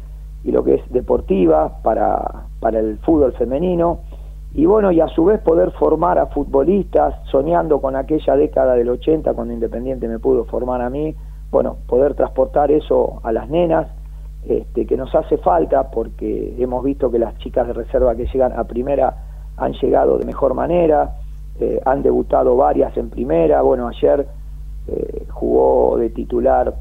y 0.43 0.51
lo 0.51 0.61
que 0.65 0.73
es 0.73 0.91
deportiva 0.91 1.81
para, 1.83 2.47
para 2.59 2.79
el 2.79 2.97
fútbol 2.97 3.31
femenino 3.31 3.99
y 4.53 4.65
bueno, 4.65 4.91
y 4.91 5.01
a 5.01 5.07
su 5.07 5.25
vez 5.25 5.39
poder 5.41 5.71
formar 5.71 6.17
a 6.17 6.27
futbolistas, 6.27 7.15
soñando 7.29 7.79
con 7.79 7.95
aquella 7.95 8.35
década 8.35 8.75
del 8.75 8.89
80 8.89 9.33
cuando 9.33 9.53
Independiente 9.53 10.07
me 10.07 10.19
pudo 10.19 10.45
formar 10.45 10.81
a 10.81 10.89
mí, 10.89 11.15
bueno, 11.51 11.77
poder 11.87 12.15
transportar 12.15 12.71
eso 12.71 13.19
a 13.23 13.31
las 13.31 13.49
nenas, 13.49 13.87
este, 14.47 14.85
que 14.85 14.95
nos 14.95 15.13
hace 15.13 15.37
falta 15.37 15.91
porque 15.91 16.55
hemos 16.57 16.83
visto 16.83 17.11
que 17.11 17.19
las 17.19 17.37
chicas 17.39 17.67
de 17.67 17.73
reserva 17.73 18.15
que 18.15 18.27
llegan 18.27 18.53
a 18.53 18.63
primera 18.63 19.13
han 19.57 19.73
llegado 19.73 20.17
de 20.17 20.25
mejor 20.25 20.53
manera, 20.53 21.15
eh, 21.59 21.81
han 21.85 22.01
debutado 22.01 22.55
varias 22.55 22.95
en 22.97 23.09
primera, 23.09 23.61
bueno, 23.61 23.87
ayer 23.87 24.25
eh, 24.87 25.25
jugó 25.29 25.97
de 25.97 26.09
titular 26.11 26.73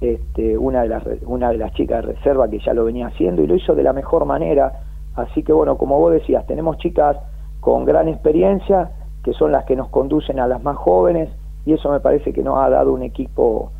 este, 0.00 0.56
una, 0.56 0.82
de 0.82 0.88
las, 0.88 1.02
una 1.26 1.50
de 1.50 1.58
las 1.58 1.74
chicas 1.74 2.04
de 2.06 2.14
reserva 2.14 2.48
que 2.48 2.60
ya 2.60 2.72
lo 2.72 2.84
venía 2.84 3.08
haciendo 3.08 3.42
y 3.42 3.46
lo 3.46 3.56
hizo 3.56 3.74
de 3.74 3.82
la 3.82 3.92
mejor 3.92 4.24
manera, 4.24 4.72
Así 5.14 5.42
que 5.42 5.52
bueno, 5.52 5.76
como 5.76 5.98
vos 5.98 6.12
decías, 6.12 6.46
tenemos 6.46 6.78
chicas 6.78 7.16
con 7.60 7.84
gran 7.84 8.08
experiencia 8.08 8.90
que 9.22 9.32
son 9.34 9.52
las 9.52 9.64
que 9.64 9.76
nos 9.76 9.88
conducen 9.88 10.40
a 10.40 10.46
las 10.46 10.62
más 10.62 10.76
jóvenes, 10.76 11.28
y 11.66 11.72
eso 11.74 11.90
me 11.90 12.00
parece 12.00 12.32
que 12.32 12.42
nos 12.42 12.58
ha 12.58 12.70
dado 12.70 12.92
un 12.92 13.02
equipo 13.02 13.70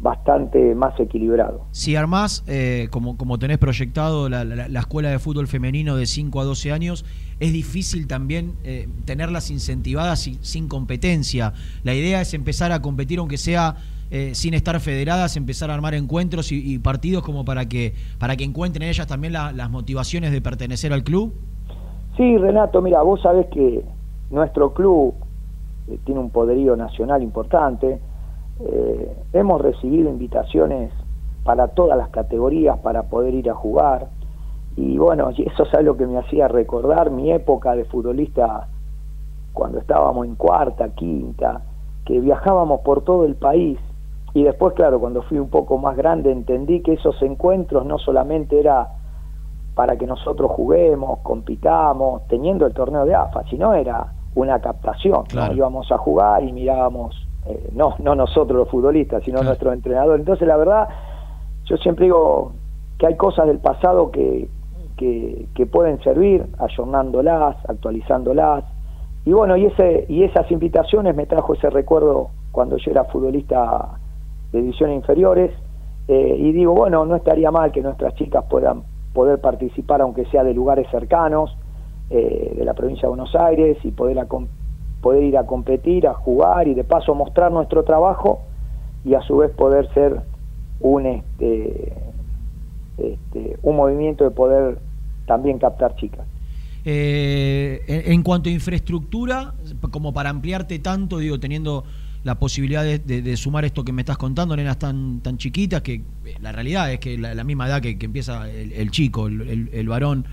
bastante 0.00 0.74
más 0.74 0.98
equilibrado. 1.00 1.66
Si 1.70 1.96
armás, 1.96 2.44
eh, 2.46 2.88
como, 2.90 3.16
como 3.16 3.38
tenés 3.38 3.58
proyectado 3.58 4.28
la, 4.28 4.42
escuela 4.78 5.08
de 5.08 5.18
fútbol 5.18 5.48
femenino 5.48 5.96
de 5.96 6.06
5 6.06 6.40
a 6.40 6.44
12 6.44 6.72
años, 6.72 7.04
es 7.40 7.52
difícil 7.52 8.06
también 8.06 8.54
eh, 8.64 8.86
tenerlas 9.04 9.50
incentivadas 9.50 10.28
sin 10.40 10.68
competencia. 10.68 11.54
La 11.84 11.94
idea 11.94 12.20
es 12.20 12.34
empezar 12.34 12.70
a 12.70 12.82
competir, 12.82 13.18
aunque 13.18 13.38
sea 13.38 13.76
eh, 14.10 14.34
sin 14.34 14.54
estar 14.54 14.78
federadas, 14.80 15.36
empezar 15.36 15.70
a 15.70 15.74
armar 15.74 15.94
encuentros 15.94 16.52
y, 16.52 16.78
partidos 16.78 17.22
como 17.22 17.44
para 17.44 17.66
que, 17.68 17.94
para 18.18 18.36
que 18.36 18.44
encuentren 18.44 18.88
ellas 18.88 19.06
también 19.06 19.32
las 19.32 19.70
motivaciones 19.70 20.32
de 20.32 20.40
pertenecer 20.40 20.92
al 20.92 21.04
club. 21.04 21.32
Sí, 22.16 22.36
Renato, 22.38 22.80
mira, 22.80 23.02
vos 23.02 23.20
sabés 23.22 23.46
que 23.46 23.84
nuestro 24.30 24.72
club 24.72 25.14
tiene 26.04 26.20
un 26.20 26.30
poderío 26.30 26.76
nacional 26.76 27.22
importante 27.22 27.98
eh, 28.60 29.16
hemos 29.32 29.60
recibido 29.60 30.08
invitaciones 30.10 30.92
para 31.42 31.68
todas 31.68 31.98
las 31.98 32.10
categorías 32.10 32.78
para 32.78 33.04
poder 33.04 33.34
ir 33.34 33.50
a 33.50 33.54
jugar. 33.54 34.08
Y 34.76 34.96
bueno, 34.96 35.30
eso 35.30 35.62
es 35.62 35.74
algo 35.74 35.96
que 35.96 36.06
me 36.06 36.18
hacía 36.18 36.48
recordar 36.48 37.10
mi 37.10 37.32
época 37.32 37.74
de 37.74 37.84
futbolista 37.84 38.68
cuando 39.52 39.78
estábamos 39.78 40.26
en 40.26 40.34
cuarta, 40.36 40.88
quinta, 40.90 41.62
que 42.04 42.20
viajábamos 42.20 42.80
por 42.80 43.02
todo 43.02 43.24
el 43.24 43.34
país. 43.34 43.78
Y 44.34 44.42
después, 44.42 44.74
claro, 44.74 44.98
cuando 44.98 45.22
fui 45.22 45.38
un 45.38 45.48
poco 45.48 45.78
más 45.78 45.96
grande 45.96 46.32
entendí 46.32 46.82
que 46.82 46.94
esos 46.94 47.20
encuentros 47.22 47.86
no 47.86 47.98
solamente 47.98 48.58
era 48.58 48.88
para 49.74 49.96
que 49.96 50.06
nosotros 50.06 50.50
juguemos, 50.50 51.20
compitamos, 51.20 52.26
teniendo 52.28 52.66
el 52.66 52.74
torneo 52.74 53.04
de 53.04 53.14
AFA, 53.14 53.44
sino 53.48 53.74
era 53.74 54.12
una 54.34 54.60
captación. 54.60 55.24
Íbamos 55.54 55.90
a 55.92 55.98
jugar 55.98 56.42
y 56.42 56.52
mirábamos 56.52 57.14
eh, 57.46 57.70
no, 57.72 57.94
no 57.98 58.14
nosotros 58.14 58.58
los 58.58 58.68
futbolistas, 58.68 59.22
sino 59.22 59.42
nuestro 59.42 59.72
entrenador. 59.72 60.18
Entonces, 60.18 60.48
la 60.48 60.56
verdad, 60.56 60.88
yo 61.64 61.76
siempre 61.76 62.06
digo 62.06 62.52
que 62.98 63.06
hay 63.06 63.16
cosas 63.16 63.46
del 63.46 63.58
pasado 63.58 64.10
que, 64.10 64.48
que, 64.96 65.66
pueden 65.70 66.00
servir, 66.02 66.46
ayornándolas, 66.58 67.56
actualizándolas. 67.68 68.64
Y 69.24 69.32
bueno, 69.32 69.56
y, 69.56 69.66
ese, 69.66 70.06
y 70.08 70.22
esas 70.22 70.50
invitaciones 70.50 71.14
me 71.14 71.26
trajo 71.26 71.54
ese 71.54 71.68
recuerdo 71.70 72.30
cuando 72.52 72.76
yo 72.78 72.90
era 72.90 73.04
futbolista 73.04 73.98
de 74.54 74.62
divisiones 74.62 74.96
inferiores. 74.96 75.50
Eh, 76.08 76.36
y 76.38 76.52
digo, 76.52 76.74
bueno, 76.74 77.04
no 77.04 77.16
estaría 77.16 77.50
mal 77.50 77.72
que 77.72 77.82
nuestras 77.82 78.14
chicas 78.14 78.44
puedan 78.48 78.82
poder 79.12 79.40
participar, 79.40 80.00
aunque 80.00 80.24
sea 80.26 80.44
de 80.44 80.54
lugares 80.54 80.86
cercanos, 80.90 81.54
eh, 82.10 82.54
de 82.56 82.64
la 82.64 82.74
provincia 82.74 83.02
de 83.02 83.08
Buenos 83.08 83.34
Aires, 83.34 83.76
y 83.84 83.90
poder 83.90 84.18
acompañar 84.18 84.64
poder 85.04 85.22
ir 85.22 85.36
a 85.36 85.44
competir, 85.44 86.06
a 86.06 86.14
jugar 86.14 86.66
y 86.66 86.72
de 86.72 86.82
paso 86.82 87.14
mostrar 87.14 87.52
nuestro 87.52 87.84
trabajo 87.84 88.40
y 89.04 89.12
a 89.12 89.20
su 89.20 89.36
vez 89.36 89.50
poder 89.50 89.92
ser 89.92 90.22
un 90.80 91.04
este, 91.04 91.92
este 92.96 93.58
un 93.62 93.76
movimiento 93.76 94.24
de 94.24 94.30
poder 94.30 94.78
también 95.26 95.58
captar 95.58 95.94
chicas. 95.96 96.26
Eh, 96.86 97.82
en 98.06 98.22
cuanto 98.22 98.48
a 98.48 98.52
infraestructura, 98.52 99.52
como 99.90 100.14
para 100.14 100.30
ampliarte 100.30 100.78
tanto, 100.78 101.18
digo, 101.18 101.38
teniendo 101.38 101.84
la 102.24 102.38
posibilidad 102.38 102.82
de, 102.82 103.36
sumar 103.36 103.64
esto 103.64 103.84
que 103.84 103.92
me 103.92 104.02
estás 104.02 104.16
contando, 104.16 104.56
nenas 104.56 104.78
tan, 104.78 105.20
tan 105.20 105.36
chiquitas, 105.36 105.82
que 105.82 106.02
la 106.40 106.52
realidad 106.52 106.90
es 106.92 106.98
que 106.98 107.18
la, 107.18 107.44
misma 107.44 107.68
edad 107.68 107.82
que, 107.82 107.96
empieza 108.00 108.50
el, 108.50 108.90
chico, 108.90 109.28
el, 109.28 109.88
varón 109.88 110.26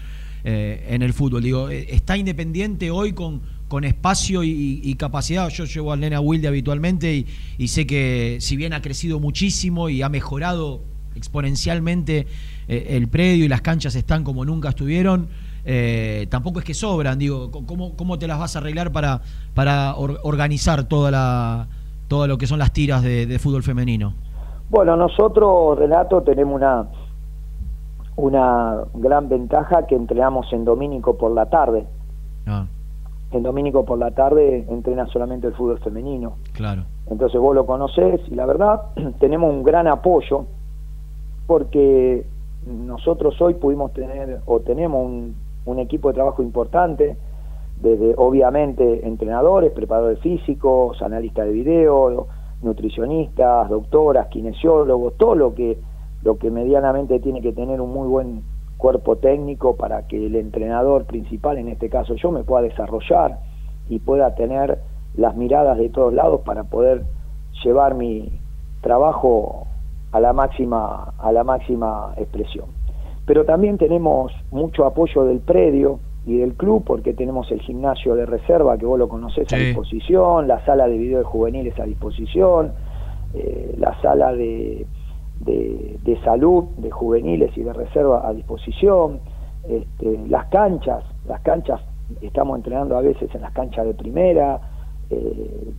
eh, 0.44 0.88
en 0.90 1.02
el 1.02 1.14
fútbol, 1.14 1.44
digo, 1.44 1.70
eh, 1.70 1.88
¿está 1.90 2.16
independiente 2.16 2.92
hoy 2.92 3.12
con, 3.12 3.42
con 3.72 3.86
espacio 3.86 4.44
y, 4.44 4.96
capacidad. 4.96 5.48
Yo 5.48 5.64
llevo 5.64 5.94
al 5.94 6.02
nena 6.02 6.20
Wilde 6.20 6.50
habitualmente 6.50 7.26
y, 7.58 7.68
sé 7.70 7.88
que 7.88 8.36
si 8.42 8.58
bien 8.58 8.74
ha 8.74 8.82
crecido 8.82 9.22
muchísimo 9.22 9.88
y 9.88 10.02
ha 10.02 10.10
mejorado 10.10 10.84
exponencialmente 11.16 12.28
eh, 12.68 12.88
el 12.90 13.08
predio 13.08 13.46
y 13.46 13.48
las 13.48 13.62
canchas 13.62 13.96
están 13.96 14.26
como 14.26 14.44
nunca 14.44 14.70
estuvieron, 14.70 15.30
eh, 15.64 16.28
tampoco 16.30 16.60
es 16.60 16.66
que 16.66 16.74
sobran. 16.74 17.18
Digo, 17.18 17.50
¿cómo, 17.50 17.96
¿cómo, 17.96 18.20
te 18.20 18.28
las 18.28 18.40
vas 18.40 18.58
a 18.58 18.60
arreglar 18.60 18.92
para, 18.92 19.22
para 19.54 19.96
organizar 19.96 20.90
toda 20.90 21.10
la, 21.10 21.70
todo 22.12 22.28
lo 22.28 22.38
que 22.38 22.46
son 22.46 22.60
las 22.60 22.74
tiras 22.74 23.04
de, 23.04 23.40
fútbol 23.40 23.64
femenino? 23.64 24.14
Bueno, 24.70 24.98
nosotros, 24.98 25.80
Renato, 25.80 26.22
tenemos 26.24 26.56
una, 26.56 26.88
una 28.18 28.84
gran 28.96 29.30
ventaja 29.30 29.88
que 29.88 29.96
entrenamos 29.96 30.52
en 30.52 30.66
Domínico 30.66 31.18
por 31.18 31.32
la 31.32 31.46
tarde. 31.46 31.86
Ah 32.46 32.66
en 33.32 33.44
Domínico 33.44 33.86
por 33.86 33.98
la 33.98 34.12
tarde 34.12 34.66
entrena 34.70 35.08
solamente 35.08 35.48
el 35.48 35.54
fútbol 35.54 35.80
femenino. 35.80 36.34
Claro. 36.52 36.84
Entonces 37.10 37.40
vos 37.40 37.56
lo 37.56 37.66
conocés 37.66 38.20
y 38.28 38.36
la 38.36 38.46
verdad 38.46 38.82
tenemos 39.22 39.50
un 39.50 39.64
gran 39.64 39.88
apoyo 39.88 40.48
porque 41.48 42.26
nosotros 42.66 43.42
hoy 43.42 43.54
pudimos 43.54 43.94
tener 43.94 44.42
o 44.46 44.60
tenemos 44.60 45.06
un, 45.06 45.34
un 45.64 45.80
equipo 45.80 46.10
de 46.10 46.16
trabajo 46.16 46.44
importante, 46.44 47.16
desde 47.82 48.14
obviamente 48.18 49.08
entrenadores, 49.08 49.72
preparadores 49.72 50.20
físicos, 50.20 51.02
analistas 51.02 51.48
de 51.48 51.52
video, 51.52 52.28
nutricionistas, 52.62 53.70
doctoras, 53.70 54.28
kinesiólogos, 54.28 55.18
todo 55.18 55.36
lo 55.36 55.56
que 55.56 55.78
lo 56.24 56.38
que 56.38 56.52
medianamente 56.52 57.20
tiene 57.20 57.42
que 57.42 57.52
tener 57.52 57.82
un 57.82 57.92
muy 57.92 58.08
buen 58.08 58.44
cuerpo 58.78 59.16
técnico 59.16 59.76
para 59.76 60.06
que 60.08 60.28
el 60.28 60.36
entrenador 60.36 61.06
principal, 61.06 61.58
en 61.58 61.68
este 61.68 61.90
caso 61.90 62.14
yo, 62.14 62.32
me 62.32 62.44
pueda 62.44 62.62
desarrollar 62.62 63.40
y 63.90 63.98
pueda 63.98 64.36
tener 64.36 64.78
las 65.16 65.36
miradas 65.36 65.80
de 65.80 65.90
todos 65.90 66.14
lados 66.14 66.42
para 66.42 66.66
poder 66.66 67.04
llevar 67.64 67.96
mi 67.96 68.40
trabajo 68.82 69.66
a 70.12 70.20
la 70.20 70.34
máxima 70.34 71.14
a 71.18 71.32
la 71.32 71.44
máxima 71.44 72.14
expresión. 72.18 72.66
Pero 73.26 73.46
también 73.46 73.80
tenemos 73.80 74.32
mucho 74.52 74.86
apoyo 74.86 75.24
del 75.24 75.40
predio 75.40 76.00
y 76.26 76.38
del 76.38 76.54
club 76.54 76.84
porque 76.86 77.14
tenemos 77.14 77.52
el 77.52 77.62
gimnasio 77.62 78.16
de 78.16 78.26
reserva 78.26 78.78
que 78.78 78.86
vos 78.86 79.00
lo 79.00 79.10
conocés 79.10 79.52
a 79.54 79.58
disposición, 79.58 80.48
la 80.48 80.64
sala 80.66 80.88
de 80.88 80.98
video 80.98 81.20
de 81.20 81.26
juveniles 81.26 81.80
a 81.80 81.86
disposición, 81.86 82.74
eh, 83.34 83.76
la 83.78 84.00
sala 84.02 84.34
de 84.34 84.86
de, 85.46 86.20
salud, 86.24 86.66
de 86.78 86.92
juveniles 86.92 87.56
y 87.58 87.64
de 87.64 87.74
reserva 87.74 88.28
a 88.28 88.34
disposición, 88.34 89.20
este, 89.68 90.20
las 90.28 90.48
canchas, 90.48 91.04
las 91.28 91.42
canchas, 91.42 91.82
estamos 92.22 92.58
entrenando 92.58 92.98
a 92.98 93.02
veces 93.02 93.34
en 93.34 93.42
las 93.42 93.52
canchas 93.52 93.86
de 93.86 93.94
primera, 93.94 94.60
eh, 95.10 95.74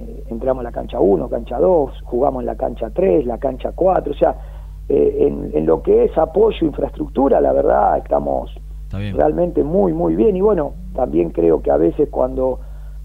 eh, 0.00 0.24
entramos 0.30 0.62
en 0.62 0.64
la 0.64 0.72
cancha 0.72 1.00
1, 1.00 1.28
cancha 1.28 1.58
2, 1.58 2.02
jugamos 2.04 2.42
en 2.42 2.46
la 2.46 2.56
cancha 2.56 2.90
3, 2.90 3.26
la 3.26 3.38
cancha 3.38 3.72
4, 3.74 4.12
o 4.12 4.16
sea, 4.16 4.36
eh, 4.88 5.16
en, 5.20 5.50
en, 5.54 5.66
lo 5.66 5.82
que 5.82 6.04
es 6.04 6.16
apoyo, 6.16 6.66
infraestructura, 6.66 7.40
la 7.40 7.52
verdad, 7.52 7.98
estamos 7.98 8.50
realmente 8.90 9.64
muy, 9.64 9.92
muy 9.92 10.16
bien 10.16 10.36
y 10.36 10.40
bueno, 10.40 10.72
también 10.94 11.30
creo 11.30 11.62
que 11.62 11.70
a 11.70 11.76
veces 11.76 12.08
cuando 12.10 12.60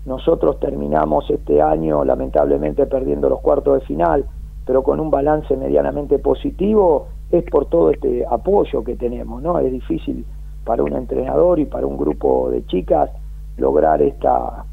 nosotros 0.06 0.60
terminamos 0.60 1.30
este 1.30 1.62
año 1.62 2.04
lamentablemente 2.04 2.86
perdiendo 2.86 3.30
los 3.30 3.40
cuartos 3.42 3.80
de 3.80 3.86
final, 3.86 4.26
pero 4.66 4.84
con 4.84 5.00
un 5.00 5.10
balance 5.10 5.56
medianamente 5.58 6.20
positivo, 6.20 7.08
es 7.32 7.44
por 7.46 7.66
todo 7.66 7.90
este 7.90 8.26
apoyo 8.30 8.84
que 8.84 8.96
tenemos, 8.96 9.42
¿no? 9.42 9.60
Es 9.60 9.72
difícil 9.72 10.26
para 10.66 10.84
un 10.84 10.94
entrenador 10.94 11.60
y 11.60 11.66
para 11.66 11.86
un 11.86 11.98
grupo 11.98 12.50
de 12.50 12.66
chicas 12.66 13.10
lograr 13.58 14.02
esta, 14.02 14.66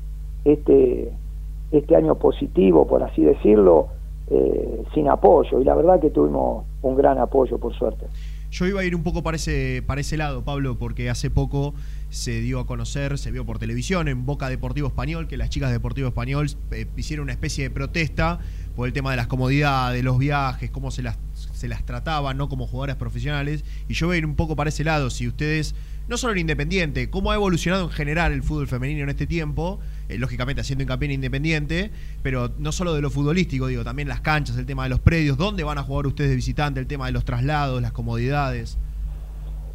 este, 0.44 1.12
este 1.72 1.96
año 1.96 2.14
positivo, 2.16 2.86
por 2.86 3.02
así 3.02 3.22
decirlo, 3.22 3.88
eh, 4.28 4.84
sin 4.94 5.08
apoyo. 5.08 5.60
Y 5.60 5.64
la 5.64 5.74
verdad 5.74 6.00
que 6.00 6.10
tuvimos 6.10 6.64
un 6.82 6.96
gran 6.96 7.18
apoyo, 7.18 7.58
por 7.58 7.74
suerte. 7.74 8.06
Yo 8.50 8.66
iba 8.66 8.80
a 8.80 8.84
ir 8.84 8.96
un 8.96 9.02
poco 9.02 9.22
para 9.22 9.36
ese, 9.36 9.82
para 9.86 10.00
ese 10.00 10.16
lado, 10.16 10.44
Pablo, 10.44 10.76
porque 10.78 11.08
hace 11.08 11.30
poco 11.30 11.74
se 12.10 12.40
dio 12.40 12.58
a 12.58 12.66
conocer, 12.66 13.16
se 13.16 13.30
vio 13.30 13.46
por 13.46 13.58
televisión 13.58 14.08
en 14.08 14.26
Boca 14.26 14.48
Deportivo 14.48 14.88
Español, 14.88 15.28
que 15.28 15.36
las 15.36 15.50
chicas 15.50 15.68
de 15.68 15.74
Deportivo 15.74 16.08
Español 16.08 16.50
eh, 16.72 16.86
hicieron 16.96 17.24
una 17.24 17.32
especie 17.32 17.64
de 17.64 17.70
protesta 17.70 18.40
por 18.74 18.88
el 18.88 18.92
tema 18.92 19.12
de 19.12 19.16
las 19.16 19.28
comodidades, 19.28 20.02
los 20.02 20.18
viajes, 20.18 20.70
cómo 20.70 20.90
se 20.90 21.02
las, 21.02 21.18
se 21.34 21.68
las 21.68 21.86
trataban, 21.86 22.36
¿no? 22.36 22.48
Como 22.48 22.66
jugadoras 22.66 22.96
profesionales. 22.96 23.64
Y 23.88 23.94
yo 23.94 24.08
voy 24.08 24.16
a 24.16 24.18
ir 24.18 24.26
un 24.26 24.34
poco 24.34 24.56
para 24.56 24.70
ese 24.70 24.82
lado, 24.82 25.10
si 25.10 25.28
ustedes, 25.28 25.76
no 26.10 26.16
solo 26.16 26.32
en 26.32 26.40
Independiente, 26.40 27.08
cómo 27.08 27.30
ha 27.30 27.36
evolucionado 27.36 27.84
en 27.84 27.90
general 27.90 28.32
el 28.32 28.42
fútbol 28.42 28.66
femenino 28.66 29.04
en 29.04 29.10
este 29.10 29.28
tiempo, 29.28 29.78
eh, 30.08 30.18
lógicamente 30.18 30.60
haciendo 30.60 30.82
hincapié 30.82 31.06
en 31.06 31.12
Independiente, 31.12 31.92
pero 32.24 32.48
no 32.58 32.72
solo 32.72 32.94
de 32.94 33.00
lo 33.00 33.10
futbolístico, 33.10 33.68
digo, 33.68 33.84
también 33.84 34.08
las 34.08 34.20
canchas, 34.20 34.58
el 34.58 34.66
tema 34.66 34.82
de 34.82 34.88
los 34.88 34.98
predios, 34.98 35.38
dónde 35.38 35.62
van 35.62 35.78
a 35.78 35.84
jugar 35.84 36.08
ustedes 36.08 36.30
de 36.30 36.36
visitante, 36.36 36.80
el 36.80 36.88
tema 36.88 37.06
de 37.06 37.12
los 37.12 37.24
traslados, 37.24 37.80
las 37.80 37.92
comodidades. 37.92 38.76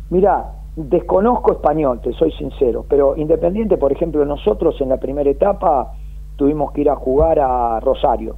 Mira, 0.09 0.51
desconozco 0.75 1.53
español, 1.53 2.01
te 2.03 2.11
soy 2.11 2.33
sincero, 2.33 2.85
pero 2.89 3.15
Independiente, 3.15 3.77
por 3.77 3.93
ejemplo, 3.93 4.25
nosotros 4.25 4.75
en 4.81 4.89
la 4.89 4.97
primera 4.97 5.29
etapa 5.29 5.93
tuvimos 6.35 6.73
que 6.73 6.81
ir 6.81 6.89
a 6.89 6.97
jugar 6.97 7.39
a 7.39 7.79
Rosario. 7.79 8.35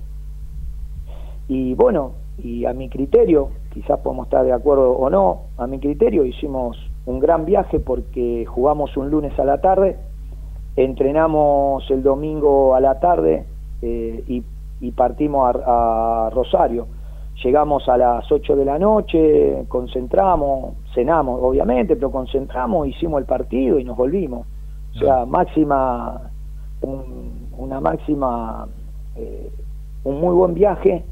Y 1.47 1.73
bueno, 1.73 2.11
y 2.37 2.63
a 2.65 2.73
mi 2.73 2.89
criterio, 2.89 3.49
quizás 3.73 3.99
podemos 4.01 4.27
estar 4.27 4.45
de 4.45 4.53
acuerdo 4.53 4.91
o 4.91 5.09
no, 5.09 5.45
a 5.57 5.65
mi 5.65 5.79
criterio 5.79 6.23
hicimos 6.25 6.77
un 7.07 7.19
gran 7.19 7.45
viaje 7.45 7.79
porque 7.79 8.45
jugamos 8.45 8.95
un 8.97 9.09
lunes 9.09 9.37
a 9.39 9.45
la 9.45 9.59
tarde, 9.61 9.97
entrenamos 10.75 11.89
el 11.89 12.03
domingo 12.03 12.75
a 12.75 12.81
la 12.81 12.99
tarde 12.99 13.45
eh, 13.81 14.23
y, 14.27 14.91
partimos 14.91 15.55
a, 15.65 16.29
Rosario. 16.33 16.87
Llegamos 17.43 17.87
a 17.87 17.97
las 17.97 18.29
8 18.31 18.55
de 18.55 18.65
la 18.65 18.77
noche, 18.77 19.63
concentramos, 19.69 20.73
cenamos 20.93 21.39
obviamente, 21.41 21.95
pero 21.95 22.11
concentramos, 22.11 22.87
hicimos 22.87 23.21
el 23.21 23.25
partido 23.25 23.79
y 23.79 23.83
nos 23.83 23.95
volvimos. 23.95 24.45
O 24.95 24.99
sea, 24.99 25.25
máxima, 25.25 26.29
una 27.57 27.79
máxima, 27.79 28.67
eh, 29.15 29.49
un 30.03 30.19
muy 30.19 30.33
buen 30.35 30.55
viaje 30.55 31.05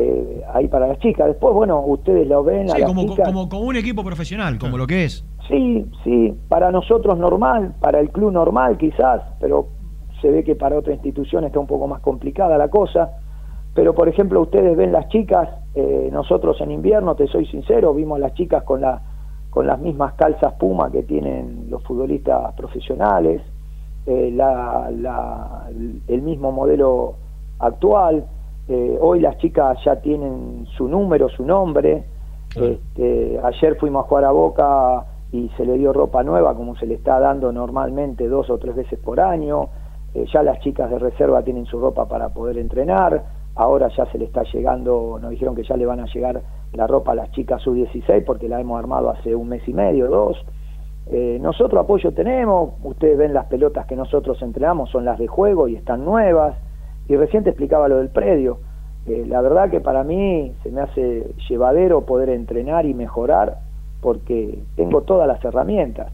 eh, 0.00 0.42
ahí 0.54 0.68
para 0.68 0.86
las 0.86 0.98
chicas. 1.00 1.26
Después, 1.26 1.52
bueno, 1.54 1.80
ustedes 1.80 2.26
lo 2.28 2.44
ven. 2.44 2.70
a 2.70 2.86
como, 2.86 3.04
como, 3.16 3.48
como, 3.48 3.62
un 3.62 3.76
equipo 3.76 4.04
profesional, 4.04 4.56
como 4.58 4.78
lo 4.78 4.86
que 4.86 5.04
es. 5.04 5.24
Sí, 5.48 5.84
sí, 6.04 6.34
para 6.48 6.70
nosotros 6.70 7.18
normal, 7.18 7.74
para 7.80 7.98
el 7.98 8.10
club 8.10 8.30
normal 8.30 8.78
quizás, 8.78 9.22
pero 9.40 9.66
se 10.20 10.30
ve 10.30 10.44
que 10.44 10.54
para 10.54 10.78
otra 10.78 10.92
institución 10.92 11.44
está 11.44 11.58
un 11.58 11.66
poco 11.66 11.88
más 11.88 12.00
complicada 12.00 12.56
la 12.56 12.68
cosa. 12.68 13.10
Pero, 13.74 13.94
por 13.94 14.08
ejemplo, 14.08 14.40
ustedes 14.40 14.76
ven 14.76 14.92
las 14.92 15.08
chicas, 15.08 15.48
eh, 15.74 16.10
nosotros 16.12 16.60
en 16.60 16.70
invierno, 16.70 17.16
te 17.16 17.26
soy 17.26 17.46
sincero, 17.46 17.92
vimos 17.92 18.20
las 18.20 18.34
chicas 18.34 18.62
con, 18.62 18.80
la, 18.80 19.02
con 19.50 19.66
las 19.66 19.80
mismas 19.80 20.14
calzas 20.14 20.52
puma 20.54 20.92
que 20.92 21.02
tienen 21.02 21.66
los 21.70 21.82
futbolistas 21.82 22.54
profesionales, 22.54 23.42
eh, 24.06 24.30
la, 24.32 24.90
la, 24.96 25.68
el 26.06 26.22
mismo 26.22 26.52
modelo 26.52 27.14
actual. 27.58 28.24
Eh, 28.68 28.98
hoy 29.00 29.20
las 29.20 29.38
chicas 29.38 29.78
ya 29.84 29.96
tienen 29.96 30.66
su 30.76 30.88
número, 30.88 31.28
su 31.30 31.44
nombre. 31.44 32.04
Este, 32.54 33.40
ayer 33.42 33.76
fuimos 33.76 34.04
a 34.04 34.08
jugar 34.08 34.24
a 34.24 34.30
Boca 34.30 35.06
y 35.32 35.50
se 35.56 35.64
le 35.64 35.78
dio 35.78 35.92
ropa 35.92 36.22
nueva 36.22 36.54
como 36.54 36.76
se 36.76 36.86
le 36.86 36.94
está 36.94 37.20
dando 37.20 37.52
normalmente 37.52 38.26
dos 38.28 38.50
o 38.50 38.58
tres 38.58 38.76
veces 38.76 38.98
por 38.98 39.20
año. 39.20 39.68
Eh, 40.14 40.26
ya 40.32 40.42
las 40.42 40.60
chicas 40.60 40.90
de 40.90 40.98
reserva 40.98 41.42
tienen 41.42 41.66
su 41.66 41.78
ropa 41.78 42.06
para 42.06 42.28
poder 42.28 42.58
entrenar. 42.58 43.24
Ahora 43.54 43.88
ya 43.88 44.06
se 44.06 44.18
le 44.18 44.26
está 44.26 44.42
llegando, 44.44 45.18
nos 45.20 45.30
dijeron 45.30 45.54
que 45.54 45.64
ya 45.64 45.76
le 45.76 45.86
van 45.86 46.00
a 46.00 46.06
llegar 46.06 46.40
la 46.74 46.86
ropa 46.86 47.12
a 47.12 47.14
las 47.14 47.30
chicas 47.32 47.60
sub-16 47.62 48.24
porque 48.24 48.48
la 48.48 48.60
hemos 48.60 48.78
armado 48.78 49.10
hace 49.10 49.34
un 49.34 49.48
mes 49.48 49.66
y 49.66 49.72
medio, 49.72 50.08
dos. 50.08 50.36
Eh, 51.10 51.38
nosotros 51.40 51.82
apoyo 51.82 52.12
tenemos, 52.12 52.74
ustedes 52.84 53.16
ven 53.16 53.32
las 53.32 53.46
pelotas 53.46 53.86
que 53.86 53.96
nosotros 53.96 54.40
entrenamos, 54.42 54.90
son 54.90 55.06
las 55.06 55.18
de 55.18 55.26
juego 55.26 55.66
y 55.66 55.74
están 55.74 56.04
nuevas. 56.04 56.54
Y 57.08 57.16
recién 57.16 57.44
te 57.44 57.50
explicaba 57.50 57.88
lo 57.88 57.96
del 57.96 58.10
predio. 58.10 58.58
Eh, 59.06 59.24
la 59.26 59.40
verdad 59.40 59.70
que 59.70 59.80
para 59.80 60.04
mí 60.04 60.52
se 60.62 60.70
me 60.70 60.82
hace 60.82 61.26
llevadero 61.48 62.04
poder 62.04 62.28
entrenar 62.28 62.84
y 62.84 62.94
mejorar 62.94 63.58
porque 64.00 64.58
tengo 64.76 65.02
todas 65.02 65.26
las 65.26 65.42
herramientas. 65.44 66.12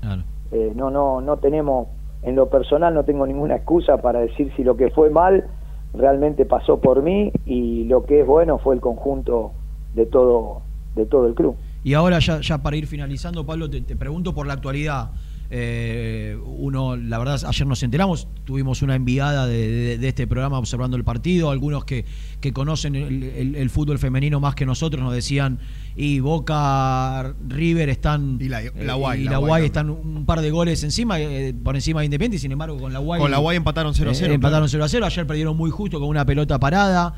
Eh, 0.53 0.73
no, 0.75 0.91
no, 0.91 1.21
no 1.21 1.37
tenemos, 1.39 1.89
en 2.23 2.37
lo 2.37 2.49
personal 2.49 2.95
no 2.95 3.05
tengo 3.05 3.27
ninguna 3.27 3.57
excusa 3.57 3.99
para 3.99 4.21
decir 4.21 4.53
si 4.57 4.63
lo 4.63 4.77
que 4.77 4.91
fue 4.91 5.11
mal 5.11 5.45
realmente 5.93 6.45
pasó 6.45 6.81
por 6.81 7.03
mí 7.03 7.33
y 7.45 7.85
lo 7.85 8.05
que 8.05 8.21
es 8.21 8.27
bueno 8.27 8.59
fue 8.59 8.75
el 8.75 8.81
conjunto 8.81 9.53
de 9.95 10.07
todo, 10.07 10.63
de 10.95 11.07
todo 11.07 11.27
el 11.27 11.35
club. 11.35 11.57
Y 11.83 11.95
ahora 11.95 12.19
ya, 12.21 12.41
ya 12.41 12.59
para 12.59 12.77
ir 12.77 12.87
finalizando, 12.87 13.45
Pablo, 13.45 13.69
te, 13.69 13.81
te 13.81 13.97
pregunto 13.97 14.35
por 14.35 14.47
la 14.47 14.55
actualidad. 14.55 15.11
Eh, 15.57 16.37
uno, 16.45 16.97
la 16.97 17.17
verdad, 17.17 17.41
ayer 17.47 17.65
nos 17.65 17.81
enteramos, 17.85 18.27
tuvimos 18.45 18.83
una 18.83 18.97
enviada 18.97 19.47
de, 19.47 19.95
este 20.03 20.27
programa 20.27 20.59
observando 20.59 20.97
el 20.97 21.05
partido, 21.05 21.49
algunos 21.53 21.85
que, 21.85 22.05
que 22.41 22.53
conocen 22.53 22.97
el, 22.97 23.71
fútbol 23.71 24.01
femenino 24.01 24.41
más 24.41 24.57
que 24.57 24.67
nosotros 24.67 25.01
nos 25.01 25.15
decían, 25.15 25.61
y 25.95 26.19
Boca, 26.19 27.37
River 27.47 27.89
están... 27.89 28.39
Y 28.41 28.49
la, 28.49 28.63
la 28.63 28.95
Guay. 28.95 29.65
están 29.65 29.91
un 29.91 30.27
par 30.27 30.41
de 30.41 30.51
goles 30.51 30.83
encima, 30.83 31.21
eh, 31.21 31.55
por 31.55 31.77
encima 31.77 32.01
de 32.01 32.07
Independiente, 32.07 32.39
y 32.39 32.41
sin 32.41 32.51
embargo 32.51 32.77
con 32.77 32.93
la 32.93 32.99
Guay... 32.99 33.21
Con 33.21 33.31
la 33.31 33.39
Guay 33.39 33.57
empataron 33.57 33.95
0 33.95 34.11
a 34.11 34.15
0. 34.15 34.33
Eh, 34.33 34.35
empataron 34.35 34.69
0 34.69 34.83
a 34.83 34.89
0, 34.89 35.07
ayer 35.07 35.25
perdieron 35.25 35.57
muy 35.57 35.71
justo 35.71 36.01
con 36.01 36.09
una 36.09 36.27
pelota 36.27 36.59
parada. 36.59 37.15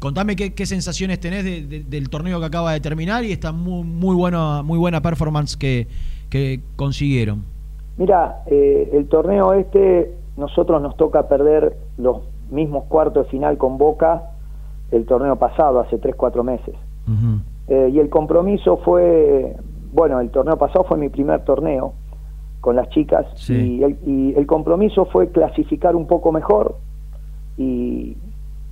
contame 0.00 0.34
qué, 0.34 0.66
sensaciones 0.66 1.20
tenés 1.20 1.44
del 1.44 2.08
torneo 2.08 2.40
que 2.40 2.46
acaba 2.46 2.72
de 2.72 2.80
terminar 2.80 3.24
y 3.24 3.30
esta 3.30 3.52
muy, 3.52 3.84
muy, 3.84 4.16
buena, 4.16 4.62
muy 4.62 4.78
buena 4.78 5.00
performance 5.00 5.56
que 5.56 5.86
que 6.32 6.62
consiguieron? 6.76 7.44
Mira, 7.98 8.42
eh, 8.46 8.88
el 8.94 9.06
torneo 9.08 9.52
este, 9.52 10.16
nosotros 10.38 10.80
nos 10.80 10.96
toca 10.96 11.28
perder 11.28 11.76
los 11.98 12.22
mismos 12.50 12.84
cuartos 12.84 13.26
de 13.26 13.30
final 13.30 13.58
con 13.58 13.76
Boca 13.76 14.30
el 14.90 15.04
torneo 15.04 15.36
pasado, 15.36 15.80
hace 15.80 15.98
3, 15.98 16.14
4 16.16 16.42
meses. 16.42 16.74
Eh, 17.68 17.90
y 17.92 17.98
el 17.98 18.08
compromiso 18.08 18.78
fue, 18.78 19.56
bueno, 19.92 20.20
el 20.20 20.30
torneo 20.30 20.56
pasado 20.56 20.84
fue 20.84 20.96
mi 20.96 21.10
primer 21.10 21.44
torneo 21.44 21.92
con 22.62 22.76
las 22.76 22.88
chicas 22.88 23.26
y, 23.50 23.82
el, 23.82 24.46
compromiso 24.46 25.04
fue 25.06 25.28
clasificar 25.28 25.96
un 25.96 26.06
poco 26.06 26.32
mejor 26.32 26.76
y, 27.58 28.16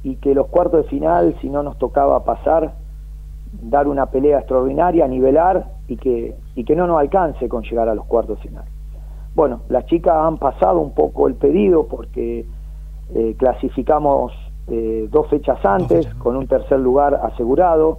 y 0.02 0.16
que 0.16 0.34
los 0.34 0.46
cuartos 0.46 0.84
de 0.84 0.88
final, 0.88 1.36
si 1.42 1.50
no 1.50 1.62
nos 1.62 1.76
tocaba 1.76 2.24
pasar, 2.24 2.74
dar 3.52 3.86
una 3.86 4.06
pelea 4.06 4.38
extraordinaria, 4.38 5.06
nivelar 5.08 5.79
y 5.90 5.96
que, 5.96 6.35
y 6.55 6.64
que 6.64 6.76
no 6.76 6.87
nos 6.87 7.00
alcance 7.00 7.48
con 7.48 7.62
llegar 7.64 7.88
a 7.88 7.94
los 7.94 8.07
cuartos 8.07 8.38
final. 8.40 8.64
Bueno, 9.35 9.62
las 9.68 9.87
chicas 9.87 10.14
han 10.16 10.38
pasado 10.38 10.79
un 10.81 10.94
poco 10.94 11.29
el 11.29 11.35
pedido 11.35 11.87
porque 11.87 12.46
eh, 13.14 13.35
clasificamos 13.37 14.33
eh, 14.68 15.09
dos 15.11 15.29
fechas 15.29 15.59
antes 15.64 16.07
con 16.14 16.37
un 16.37 16.46
tercer 16.46 16.79
lugar 16.81 17.14
asegurado. 17.14 17.98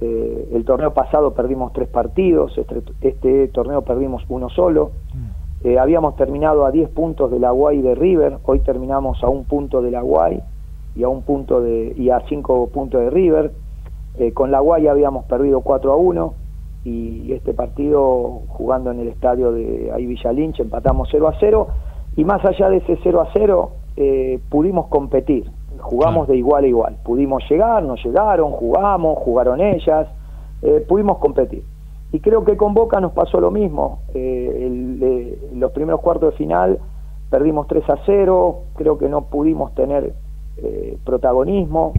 Eh, 0.00 0.50
el 0.52 0.64
torneo 0.64 0.94
pasado 0.94 1.34
perdimos 1.34 1.72
tres 1.72 1.88
partidos, 1.88 2.56
este, 2.56 2.82
este 3.00 3.48
torneo 3.48 3.82
perdimos 3.82 4.22
uno 4.28 4.48
solo. 4.48 4.92
Mm. 5.12 5.78
habíamos 5.78 6.16
terminado 6.16 6.64
a 6.64 6.70
10 6.70 6.90
puntos 6.90 7.30
de 7.30 7.38
la 7.38 7.50
Guay 7.50 7.82
de 7.82 7.94
River, 7.94 8.38
hoy 8.44 8.60
terminamos 8.60 9.22
a 9.22 9.28
un 9.28 9.44
punto 9.44 9.82
de 9.82 9.90
la 9.90 10.00
Guay 10.00 10.40
y 10.94 11.02
a 11.02 11.08
un 11.08 11.22
punto 11.22 11.60
de 11.60 11.92
y 11.96 12.10
a 12.10 12.20
cinco 12.28 12.68
puntos 12.68 13.00
de 13.00 13.10
River 13.10 13.52
eh, 14.18 14.32
con 14.32 14.50
la 14.50 14.60
Guaya 14.60 14.90
habíamos 14.90 15.24
perdido 15.26 15.60
4 15.60 15.92
a 15.92 15.96
1 15.96 16.34
y 16.84 17.32
este 17.32 17.52
partido 17.52 18.42
jugando 18.48 18.90
en 18.90 19.00
el 19.00 19.08
estadio 19.08 19.52
de 19.52 19.90
ahí 19.94 20.06
Villa 20.06 20.30
empatamos 20.30 21.08
0 21.10 21.28
a 21.28 21.34
0 21.38 21.68
y 22.16 22.24
más 22.24 22.44
allá 22.44 22.70
de 22.70 22.78
ese 22.78 22.98
0 23.02 23.20
a 23.20 23.28
0 23.32 23.70
eh, 23.96 24.40
pudimos 24.48 24.86
competir, 24.86 25.50
jugamos 25.78 26.26
de 26.28 26.36
igual 26.36 26.64
a 26.64 26.68
igual, 26.68 26.96
pudimos 27.04 27.42
llegar, 27.50 27.82
nos 27.82 28.02
llegaron, 28.02 28.52
jugamos, 28.52 29.18
jugaron 29.18 29.60
ellas, 29.60 30.08
eh, 30.62 30.84
pudimos 30.88 31.18
competir. 31.18 31.64
Y 32.12 32.20
creo 32.20 32.44
que 32.44 32.56
con 32.56 32.74
Boca 32.74 32.98
nos 32.98 33.12
pasó 33.12 33.40
lo 33.40 33.50
mismo, 33.52 34.00
los 34.12 35.70
primeros 35.72 36.00
cuartos 36.00 36.32
de 36.32 36.38
final 36.38 36.78
perdimos 37.30 37.68
3 37.68 37.88
a 37.88 37.98
0, 38.04 38.62
creo 38.74 38.98
que 38.98 39.08
no 39.08 39.26
pudimos 39.26 39.74
tener 39.74 40.12
protagonismo, 41.04 41.92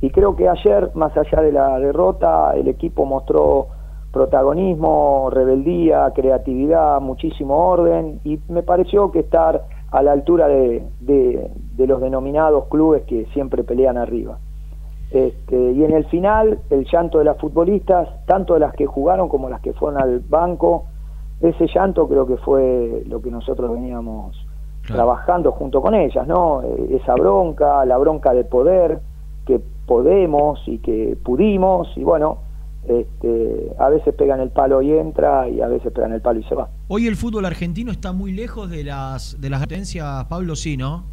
y 0.00 0.10
creo 0.10 0.34
que 0.34 0.48
ayer, 0.48 0.90
más 0.94 1.14
allá 1.16 1.42
de 1.42 1.52
la 1.52 1.78
derrota, 1.78 2.52
el 2.56 2.68
equipo 2.68 3.04
mostró 3.04 3.68
protagonismo, 4.12 5.30
rebeldía, 5.30 6.10
creatividad, 6.14 7.00
muchísimo 7.00 7.56
orden 7.56 8.20
y 8.24 8.40
me 8.48 8.62
pareció 8.62 9.10
que 9.12 9.20
estar 9.20 9.64
a 9.90 10.02
la 10.02 10.12
altura 10.12 10.48
de, 10.48 10.84
de, 11.00 11.86
los 11.86 12.00
denominados 12.00 12.66
clubes 12.66 13.02
que 13.04 13.26
siempre 13.32 13.64
pelean 13.64 13.96
arriba. 13.96 14.38
Este, 15.10 15.72
y 15.72 15.82
en 15.82 15.92
el 15.92 16.04
final, 16.04 16.60
el 16.70 16.84
llanto 16.84 17.18
de 17.18 17.24
las 17.24 17.38
futbolistas, 17.38 18.08
tanto 18.26 18.54
de 18.54 18.60
las 18.60 18.72
que 18.74 18.86
jugaron 18.86 19.28
como 19.28 19.48
las 19.48 19.60
que 19.60 19.72
fueron 19.72 20.00
al 20.00 20.20
banco, 20.20 20.84
ese 21.40 21.66
llanto 21.66 22.06
creo 22.06 22.26
que 22.26 22.36
fue 22.36 23.02
lo 23.06 23.20
que 23.20 23.30
nosotros 23.30 23.72
veníamos 23.72 24.36
trabajando 24.86 25.52
junto 25.52 25.80
con 25.80 25.94
ellas, 25.94 26.26
¿no? 26.26 26.62
Eh, 26.62 26.98
esa 27.02 27.14
bronca, 27.14 27.84
la 27.84 27.96
bronca 27.98 28.32
de 28.32 28.44
poder, 28.44 29.00
que 29.46 29.60
podemos 29.86 30.60
y 30.66 30.78
que 30.78 31.16
pudimos 31.22 31.88
y 31.96 32.04
bueno, 32.04 32.38
este, 32.88 33.72
a 33.78 33.88
veces 33.88 34.14
pegan 34.14 34.40
el 34.40 34.50
palo 34.50 34.82
y 34.82 34.92
entra 34.92 35.48
y 35.48 35.60
a 35.60 35.68
veces 35.68 35.92
pegan 35.92 36.12
el 36.12 36.20
palo 36.20 36.40
y 36.40 36.44
se 36.44 36.54
va. 36.54 36.68
Hoy 36.88 37.06
el 37.06 37.16
fútbol 37.16 37.44
argentino 37.44 37.92
está 37.92 38.12
muy 38.12 38.32
lejos 38.32 38.70
de 38.70 38.84
las 38.84 39.40
de 39.40 39.50
las 39.50 39.62
atencias, 39.62 40.24
Pablo, 40.24 40.56
sí, 40.56 40.76
¿no? 40.76 41.04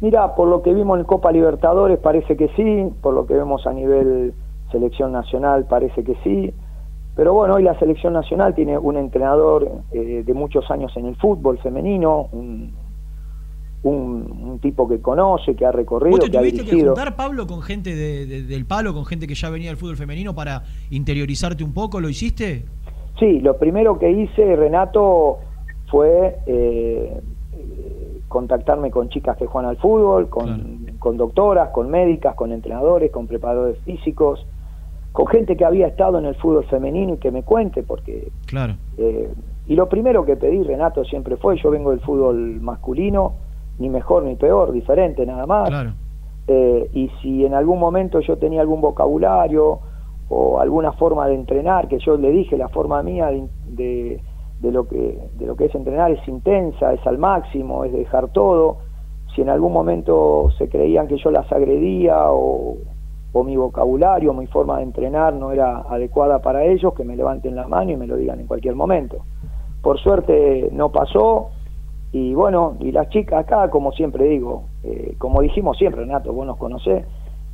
Mira, 0.00 0.34
por 0.34 0.48
lo 0.48 0.62
que 0.62 0.74
vimos 0.74 0.98
en 0.98 1.04
Copa 1.04 1.32
Libertadores 1.32 1.98
parece 1.98 2.36
que 2.36 2.48
sí, 2.56 2.92
por 3.00 3.14
lo 3.14 3.26
que 3.26 3.34
vemos 3.34 3.66
a 3.66 3.72
nivel 3.72 4.34
selección 4.70 5.12
nacional 5.12 5.64
parece 5.66 6.04
que 6.04 6.16
sí, 6.22 6.52
pero 7.14 7.32
bueno, 7.32 7.54
hoy 7.54 7.62
la 7.62 7.78
selección 7.78 8.12
nacional 8.12 8.54
tiene 8.54 8.76
un 8.76 8.96
entrenador 8.98 9.68
eh, 9.92 10.22
de 10.24 10.34
muchos 10.34 10.70
años 10.70 10.92
en 10.96 11.06
el 11.06 11.16
fútbol 11.16 11.58
femenino, 11.58 12.28
un, 12.32 12.74
un, 13.90 14.58
tipo 14.60 14.88
que 14.88 15.00
conoce, 15.00 15.54
que 15.54 15.66
ha 15.66 15.72
recorrido, 15.72 16.16
¿Vos 16.16 16.24
te 16.24 16.30
que 16.30 16.38
tuviste 16.38 16.64
que 16.64 16.84
juntar, 16.84 17.14
Pablo, 17.14 17.46
con 17.46 17.62
gente 17.62 17.94
del 17.94 18.66
palo, 18.66 18.94
con 18.94 19.04
gente 19.04 19.26
que 19.26 19.34
ya 19.34 19.50
venía 19.50 19.68
del 19.68 19.76
fútbol 19.76 19.96
femenino 19.96 20.34
para 20.34 20.62
interiorizarte 20.90 21.62
un 21.62 21.74
poco? 21.74 22.00
¿Lo 22.00 22.08
hiciste? 22.08 22.64
Sí, 23.18 23.40
lo 23.40 23.56
primero 23.56 23.98
que 23.98 24.10
hice, 24.10 24.56
Renato, 24.56 25.38
fue 25.90 26.36
eh, 26.46 27.20
contactarme 28.28 28.90
con 28.90 29.08
chicas 29.08 29.36
que 29.36 29.46
juegan 29.46 29.70
al 29.70 29.76
fútbol, 29.78 30.28
con, 30.28 30.96
con 30.98 31.16
doctoras, 31.16 31.70
con 31.70 31.90
médicas, 31.90 32.34
con 32.34 32.52
entrenadores, 32.52 33.10
con 33.10 33.26
preparadores 33.26 33.78
físicos, 33.84 34.46
con 35.12 35.26
gente 35.28 35.56
que 35.56 35.64
había 35.64 35.86
estado 35.86 36.18
en 36.18 36.26
el 36.26 36.34
fútbol 36.34 36.64
femenino 36.66 37.14
y 37.14 37.18
que 37.18 37.30
me 37.30 37.42
cuente, 37.42 37.82
porque... 37.82 38.28
Claro. 38.46 38.74
Eh, 38.98 39.32
y 39.66 39.74
lo 39.74 39.88
primero 39.88 40.24
que 40.24 40.36
pedí, 40.36 40.62
Renato, 40.62 41.04
siempre 41.04 41.36
fue, 41.36 41.56
yo 41.56 41.70
vengo 41.70 41.90
del 41.90 42.00
fútbol 42.00 42.60
masculino, 42.60 43.34
ni 43.78 43.88
mejor 43.88 44.24
ni 44.24 44.36
peor, 44.36 44.72
diferente 44.72 45.24
nada 45.26 45.46
más. 45.46 45.68
Claro. 45.68 45.92
Eh, 46.48 46.90
y 46.92 47.08
si 47.20 47.44
en 47.44 47.54
algún 47.54 47.78
momento 47.78 48.20
yo 48.20 48.36
tenía 48.38 48.60
algún 48.60 48.80
vocabulario 48.80 49.80
o 50.28 50.60
alguna 50.60 50.92
forma 50.92 51.26
de 51.28 51.34
entrenar, 51.34 51.88
que 51.88 51.98
yo 51.98 52.16
le 52.16 52.30
dije, 52.30 52.56
la 52.56 52.68
forma 52.68 53.02
mía 53.02 53.30
de, 53.66 54.20
de, 54.60 54.72
lo, 54.72 54.86
que, 54.88 55.18
de 55.38 55.46
lo 55.46 55.56
que 55.56 55.66
es 55.66 55.74
entrenar 55.74 56.10
es 56.12 56.26
intensa, 56.28 56.92
es 56.92 57.06
al 57.06 57.18
máximo, 57.18 57.84
es 57.84 57.92
dejar 57.92 58.28
todo, 58.28 58.78
si 59.34 59.42
en 59.42 59.50
algún 59.50 59.72
momento 59.72 60.50
se 60.56 60.68
creían 60.68 61.08
que 61.08 61.18
yo 61.18 61.30
las 61.30 61.50
agredía 61.52 62.30
o, 62.30 62.76
o 63.32 63.44
mi 63.44 63.56
vocabulario, 63.56 64.32
mi 64.32 64.46
forma 64.46 64.78
de 64.78 64.84
entrenar 64.84 65.34
no 65.34 65.52
era 65.52 65.82
adecuada 65.88 66.40
para 66.40 66.64
ellos, 66.64 66.94
que 66.94 67.04
me 67.04 67.16
levanten 67.16 67.54
la 67.54 67.68
mano 67.68 67.90
y 67.90 67.96
me 67.96 68.06
lo 68.06 68.16
digan 68.16 68.40
en 68.40 68.46
cualquier 68.46 68.74
momento. 68.74 69.18
Por 69.82 69.98
suerte 69.98 70.70
no 70.72 70.90
pasó 70.90 71.50
y 72.18 72.34
bueno, 72.34 72.76
y 72.80 72.92
las 72.92 73.10
chicas 73.10 73.40
acá, 73.40 73.68
como 73.68 73.92
siempre 73.92 74.24
digo, 74.24 74.62
eh, 74.84 75.14
como 75.18 75.42
dijimos 75.42 75.76
siempre, 75.76 76.00
Renato, 76.00 76.32
vos 76.32 76.46
nos 76.46 76.56
conocés, 76.56 77.04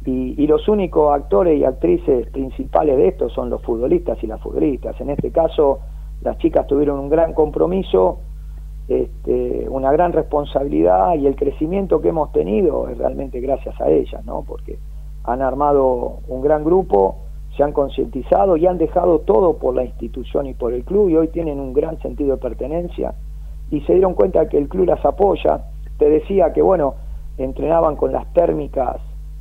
y, 0.05 0.41
y, 0.41 0.47
los 0.47 0.69
únicos 0.69 1.13
actores 1.13 1.59
y 1.59 1.65
actrices 1.65 2.29
principales 2.29 2.97
de 2.97 3.09
esto 3.09 3.29
son 3.29 3.51
los 3.51 3.61
futbolistas 3.63 4.23
y 4.23 4.29
las 4.29 4.41
futbolistas. 4.41 5.01
En 5.01 5.11
este 5.11 5.33
caso, 5.33 5.81
las 6.23 6.39
chicas 6.39 6.69
tuvieron 6.69 7.01
un 7.01 7.09
gran 7.09 7.33
compromiso, 7.33 8.21
este, 8.87 9.67
una 9.69 9.91
gran 9.91 10.13
responsabilidad 10.13 11.15
y 11.17 11.27
el 11.27 11.35
crecimiento 11.35 12.01
que 12.01 12.11
hemos 12.11 12.31
tenido 12.31 12.89
es 12.89 12.97
realmente 12.99 13.41
gracias 13.41 13.81
a 13.81 13.91
ellas, 13.91 14.25
¿no? 14.25 14.45
Porque 14.47 14.79
han 15.25 15.43
armado 15.43 16.19
un 16.29 16.41
gran 16.41 16.63
grupo, 16.63 17.17
se 17.57 17.65
han 17.65 17.73
concientizado 17.73 18.57
y 18.57 18.69
han 18.69 18.79
dejado 18.79 19.19
todo 19.19 19.57
por 19.57 19.75
la 19.75 19.83
institución 19.83 20.47
y 20.47 20.55
por 20.55 20.73
el 20.73 20.85
club 20.85 21.09
y 21.09 21.17
hoy 21.17 21.29
tienen 21.29 21.59
un 21.59 21.73
gran 21.73 22.01
sentido 22.01 22.37
de 22.37 22.41
pertenencia 22.41 23.15
y 23.73 23.81
se 23.81 23.95
dieron 23.95 24.13
cuenta 24.13 24.49
que 24.49 24.59
el 24.59 24.69
club 24.69 24.87
las 24.87 25.05
apoya. 25.05 25.65
Te 25.99 26.09
decía 26.09 26.53
que, 26.53 26.61
bueno, 26.61 26.95
entrenaban 27.39 27.97
con 27.97 28.13
las 28.13 28.31
térmicas, 28.35 28.99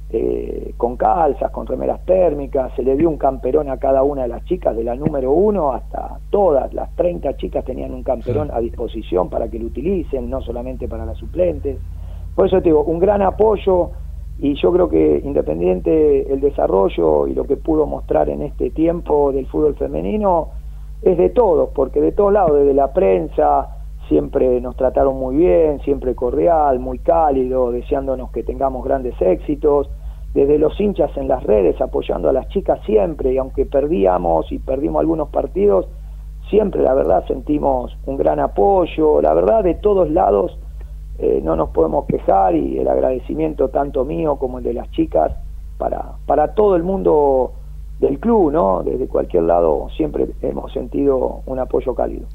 eh, 0.09 0.73
con 0.77 0.95
calzas, 0.95 1.51
con 1.51 1.67
remeras 1.67 2.03
térmicas, 2.05 2.71
se 2.77 2.81
le 2.81 2.95
dio 2.95 3.09
un 3.09 3.17
camperón 3.17 3.69
a 3.69 3.77
cada 3.77 4.03
una 4.03 4.23
de 4.23 4.29
las 4.29 4.45
chicas, 4.45 4.75
de 4.75 4.85
la 4.85 4.95
número 4.95 5.31
uno 5.31 5.73
hasta 5.73 6.17
todas, 6.29 6.73
las 6.73 6.95
30 6.95 7.35
chicas 7.35 7.65
tenían 7.65 7.93
un 7.93 8.03
camperón 8.03 8.49
a 8.53 8.59
disposición 8.59 9.29
para 9.29 9.49
que 9.49 9.59
lo 9.59 9.65
utilicen, 9.65 10.29
no 10.29 10.41
solamente 10.41 10.87
para 10.87 11.05
las 11.05 11.17
suplentes. 11.17 11.77
Por 12.33 12.47
eso 12.47 12.57
te 12.61 12.69
digo, 12.69 12.83
un 12.83 12.99
gran 12.99 13.21
apoyo 13.21 13.91
y 14.39 14.55
yo 14.55 14.71
creo 14.71 14.87
que 14.87 15.21
independiente 15.25 16.31
el 16.33 16.39
desarrollo 16.39 17.27
y 17.27 17.33
lo 17.33 17.43
que 17.43 17.57
pudo 17.57 17.85
mostrar 17.85 18.29
en 18.29 18.43
este 18.43 18.69
tiempo 18.69 19.33
del 19.33 19.45
fútbol 19.47 19.75
femenino 19.75 20.51
es 21.01 21.17
de 21.17 21.29
todos, 21.31 21.71
porque 21.75 21.99
de 21.99 22.13
todos 22.13 22.31
lados, 22.31 22.59
desde 22.59 22.73
la 22.73 22.93
prensa, 22.93 23.80
siempre 24.07 24.59
nos 24.61 24.75
trataron 24.75 25.17
muy 25.17 25.35
bien, 25.35 25.79
siempre 25.81 26.15
cordial, 26.15 26.79
muy 26.79 26.99
cálido, 26.99 27.71
deseándonos 27.71 28.31
que 28.31 28.43
tengamos 28.43 28.83
grandes 28.83 29.19
éxitos, 29.21 29.89
desde 30.33 30.57
los 30.57 30.79
hinchas 30.79 31.11
en 31.17 31.27
las 31.27 31.43
redes 31.43 31.79
apoyando 31.81 32.29
a 32.29 32.33
las 32.33 32.47
chicas 32.49 32.79
siempre, 32.85 33.33
y 33.33 33.37
aunque 33.37 33.65
perdíamos 33.65 34.51
y 34.51 34.59
perdimos 34.59 35.01
algunos 35.01 35.29
partidos, 35.29 35.87
siempre 36.49 36.81
la 36.81 36.93
verdad 36.93 37.25
sentimos 37.27 37.97
un 38.05 38.17
gran 38.17 38.39
apoyo, 38.39 39.21
la 39.21 39.33
verdad 39.33 39.63
de 39.63 39.75
todos 39.75 40.09
lados 40.09 40.57
eh, 41.19 41.41
no 41.43 41.55
nos 41.55 41.69
podemos 41.69 42.05
quejar 42.05 42.55
y 42.55 42.79
el 42.79 42.87
agradecimiento 42.87 43.69
tanto 43.69 44.05
mío 44.05 44.37
como 44.37 44.57
el 44.57 44.63
de 44.63 44.73
las 44.73 44.89
chicas 44.91 45.33
para, 45.77 46.13
para 46.25 46.53
todo 46.53 46.75
el 46.75 46.83
mundo 46.83 47.53
del 47.99 48.19
club, 48.19 48.51
¿no? 48.51 48.81
Desde 48.83 49.07
cualquier 49.07 49.43
lado 49.43 49.87
siempre 49.95 50.27
hemos 50.41 50.73
sentido 50.73 51.41
un 51.45 51.59
apoyo 51.59 51.93
cálido. 51.93 52.25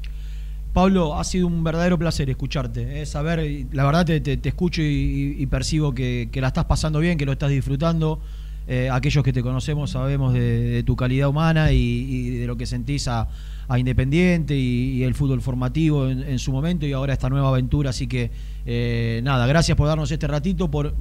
Pablo, 0.77 1.17
ha 1.17 1.23
sido 1.23 1.47
un 1.47 1.63
verdadero 1.63 1.97
placer 1.97 2.29
escucharte, 2.29 3.01
¿eh? 3.01 3.07
saber, 3.07 3.65
la 3.71 3.83
verdad 3.83 4.05
te, 4.05 4.19
te, 4.19 4.49
escucho 4.49 4.83
y, 4.83 5.43
percibo 5.47 5.91
que, 5.91 6.29
la 6.35 6.49
estás 6.49 6.65
pasando 6.65 6.99
bien, 6.99 7.17
que 7.17 7.25
lo 7.25 7.31
estás 7.31 7.49
disfrutando. 7.49 8.19
Eh, 8.67 8.87
aquellos 8.91 9.23
que 9.23 9.33
te 9.33 9.41
conocemos 9.41 9.89
sabemos 9.89 10.35
de, 10.35 10.83
tu 10.85 10.95
calidad 10.95 11.29
humana 11.29 11.71
y, 11.71 12.29
de 12.29 12.45
lo 12.45 12.57
que 12.57 12.67
sentís 12.67 13.07
a, 13.07 13.27
Independiente 13.75 14.55
y, 14.55 15.01
el 15.01 15.15
fútbol 15.15 15.41
formativo 15.41 16.09
en, 16.09 16.37
su 16.37 16.51
momento 16.51 16.85
y 16.85 16.93
ahora 16.93 17.13
esta 17.13 17.27
nueva 17.27 17.49
aventura. 17.49 17.89
Así 17.89 18.05
que 18.05 18.29
eh, 18.67 19.21
nada, 19.23 19.47
gracias 19.47 19.75
por 19.75 19.87
darnos 19.87 20.11
este 20.11 20.27
ratito, 20.27 20.69
por 20.69 20.93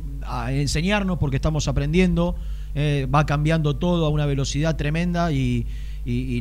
enseñarnos, 0.48 1.18
porque 1.18 1.36
estamos 1.36 1.68
aprendiendo. 1.68 2.34
Va 2.74 3.26
cambiando 3.26 3.76
todo 3.76 4.06
a 4.06 4.08
una 4.08 4.24
velocidad 4.24 4.76
tremenda 4.76 5.32
y, 5.32 5.66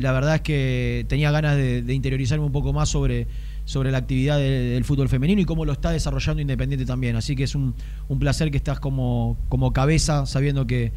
la 0.00 0.12
verdad 0.12 0.36
es 0.36 0.40
que 0.42 1.06
tenía 1.08 1.30
ganas 1.30 1.56
de, 1.56 1.92
interiorizarme 1.92 2.44
un 2.44 2.52
poco 2.52 2.72
más 2.72 2.88
sobre, 2.88 3.26
sobre 3.64 3.90
la 3.90 3.98
actividad 3.98 4.38
del 4.38 4.84
fútbol 4.84 5.08
femenino 5.08 5.40
y 5.40 5.44
cómo 5.44 5.64
lo 5.64 5.72
está 5.72 5.90
desarrollando 5.90 6.40
Independiente 6.40 6.86
también. 6.86 7.16
Así 7.16 7.34
que 7.34 7.44
es 7.44 7.54
un, 7.54 7.74
un 8.08 8.18
placer 8.18 8.50
que 8.50 8.56
estás 8.56 8.80
como, 8.80 9.36
como 9.48 9.72
cabeza, 9.72 10.26
sabiendo 10.26 10.66
que 10.66 10.92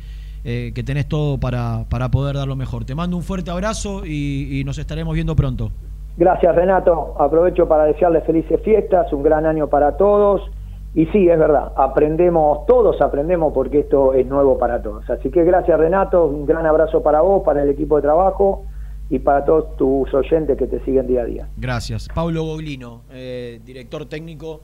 eh, 0.45 0.71
que 0.73 0.83
tenés 0.83 1.05
todo 1.05 1.37
para, 1.37 1.83
para 1.89 2.09
poder 2.09 2.37
dar 2.37 2.47
lo 2.47 2.55
mejor. 2.55 2.85
Te 2.85 2.95
mando 2.95 3.17
un 3.17 3.23
fuerte 3.23 3.51
abrazo 3.51 4.05
y, 4.05 4.63
nos 4.65 4.77
estaremos 4.77 5.13
viendo 5.13 5.35
pronto. 5.35 5.71
Gracias 6.15 6.55
Renato, 6.55 7.15
aprovecho 7.19 7.67
para 7.67 7.85
desearles 7.85 8.23
felices 8.25 8.61
fiestas, 8.63 9.11
un 9.11 9.21
gran 9.21 9.45
año 9.45 9.67
para 9.67 9.97
todos. 9.97 10.49
Y 10.95 11.05
sí, 11.07 11.29
es 11.29 11.37
verdad, 11.37 11.71
aprendemos, 11.75 12.65
todos 12.65 12.99
aprendemos 13.01 13.53
porque 13.53 13.79
esto 13.81 14.13
es 14.13 14.25
nuevo 14.25 14.57
para 14.57 14.81
todos. 14.81 15.07
Así 15.09 15.29
que 15.29 15.43
gracias 15.43 15.77
Renato, 15.77 16.25
un 16.25 16.45
gran 16.45 16.65
abrazo 16.65 17.03
para 17.03 17.21
vos, 17.21 17.43
para 17.43 17.61
el 17.61 17.69
equipo 17.69 17.97
de 17.97 18.01
trabajo 18.01 18.63
y 19.09 19.19
para 19.19 19.45
todos 19.45 19.77
tus 19.77 20.13
oyentes 20.13 20.57
que 20.57 20.67
te 20.67 20.83
siguen 20.83 21.07
día 21.07 21.21
a 21.21 21.25
día. 21.25 21.49
Gracias. 21.57 22.07
Pablo 22.13 22.43
Goglino, 22.43 23.01
eh, 23.11 23.59
director 23.63 24.05
técnico 24.05 24.61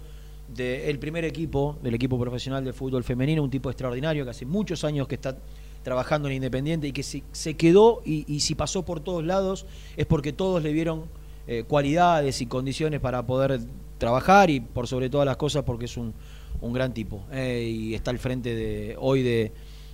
del 0.47 0.99
primer 0.99 1.25
equipo, 1.25 1.77
del 1.81 1.95
equipo 1.95 2.19
profesional 2.19 2.63
de 2.63 2.73
fútbol 2.73 3.03
femenino, 3.03 3.43
un 3.43 3.49
tipo 3.49 3.69
extraordinario 3.69 4.23
que 4.23 4.31
hace 4.31 4.45
muchos 4.45 4.83
años 4.83 5.07
que 5.07 5.15
está 5.15 5.35
trabajando 5.83 6.27
en 6.27 6.35
Independiente 6.35 6.87
y 6.87 6.91
que 6.91 7.03
se, 7.03 7.23
se 7.31 7.55
quedó 7.55 8.01
y, 8.03 8.39
si 8.39 8.55
pasó 8.55 8.83
por 8.83 8.99
todos 8.99 9.23
lados 9.23 9.67
es 9.95 10.05
porque 10.07 10.33
todos 10.33 10.63
le 10.63 10.73
vieron 10.73 11.03
eh, 11.47 11.63
cualidades 11.67 12.41
y 12.41 12.47
condiciones 12.47 12.99
para 12.99 13.23
poder 13.25 13.59
trabajar 13.97 14.49
y 14.49 14.59
por 14.59 14.87
sobre 14.87 15.09
todas 15.09 15.25
las 15.25 15.37
cosas 15.37 15.63
porque 15.63 15.85
es 15.85 15.97
un, 15.97 16.13
un 16.61 16.73
gran 16.73 16.93
tipo 16.93 17.25
eh, 17.31 17.69
y 17.71 17.93
está 17.93 18.11
al 18.11 18.19
frente 18.19 18.53
de 18.53 18.95
hoy 18.99 19.23
de, 19.23 19.53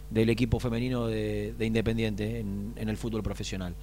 del 0.09 0.29
equipo 0.29 0.59
femenino 0.59 1.07
de, 1.07 1.55
Independiente 1.59 2.39
en 2.39 2.89
el 2.89 2.97
fútbol 2.97 3.23
profesional. 3.23 3.75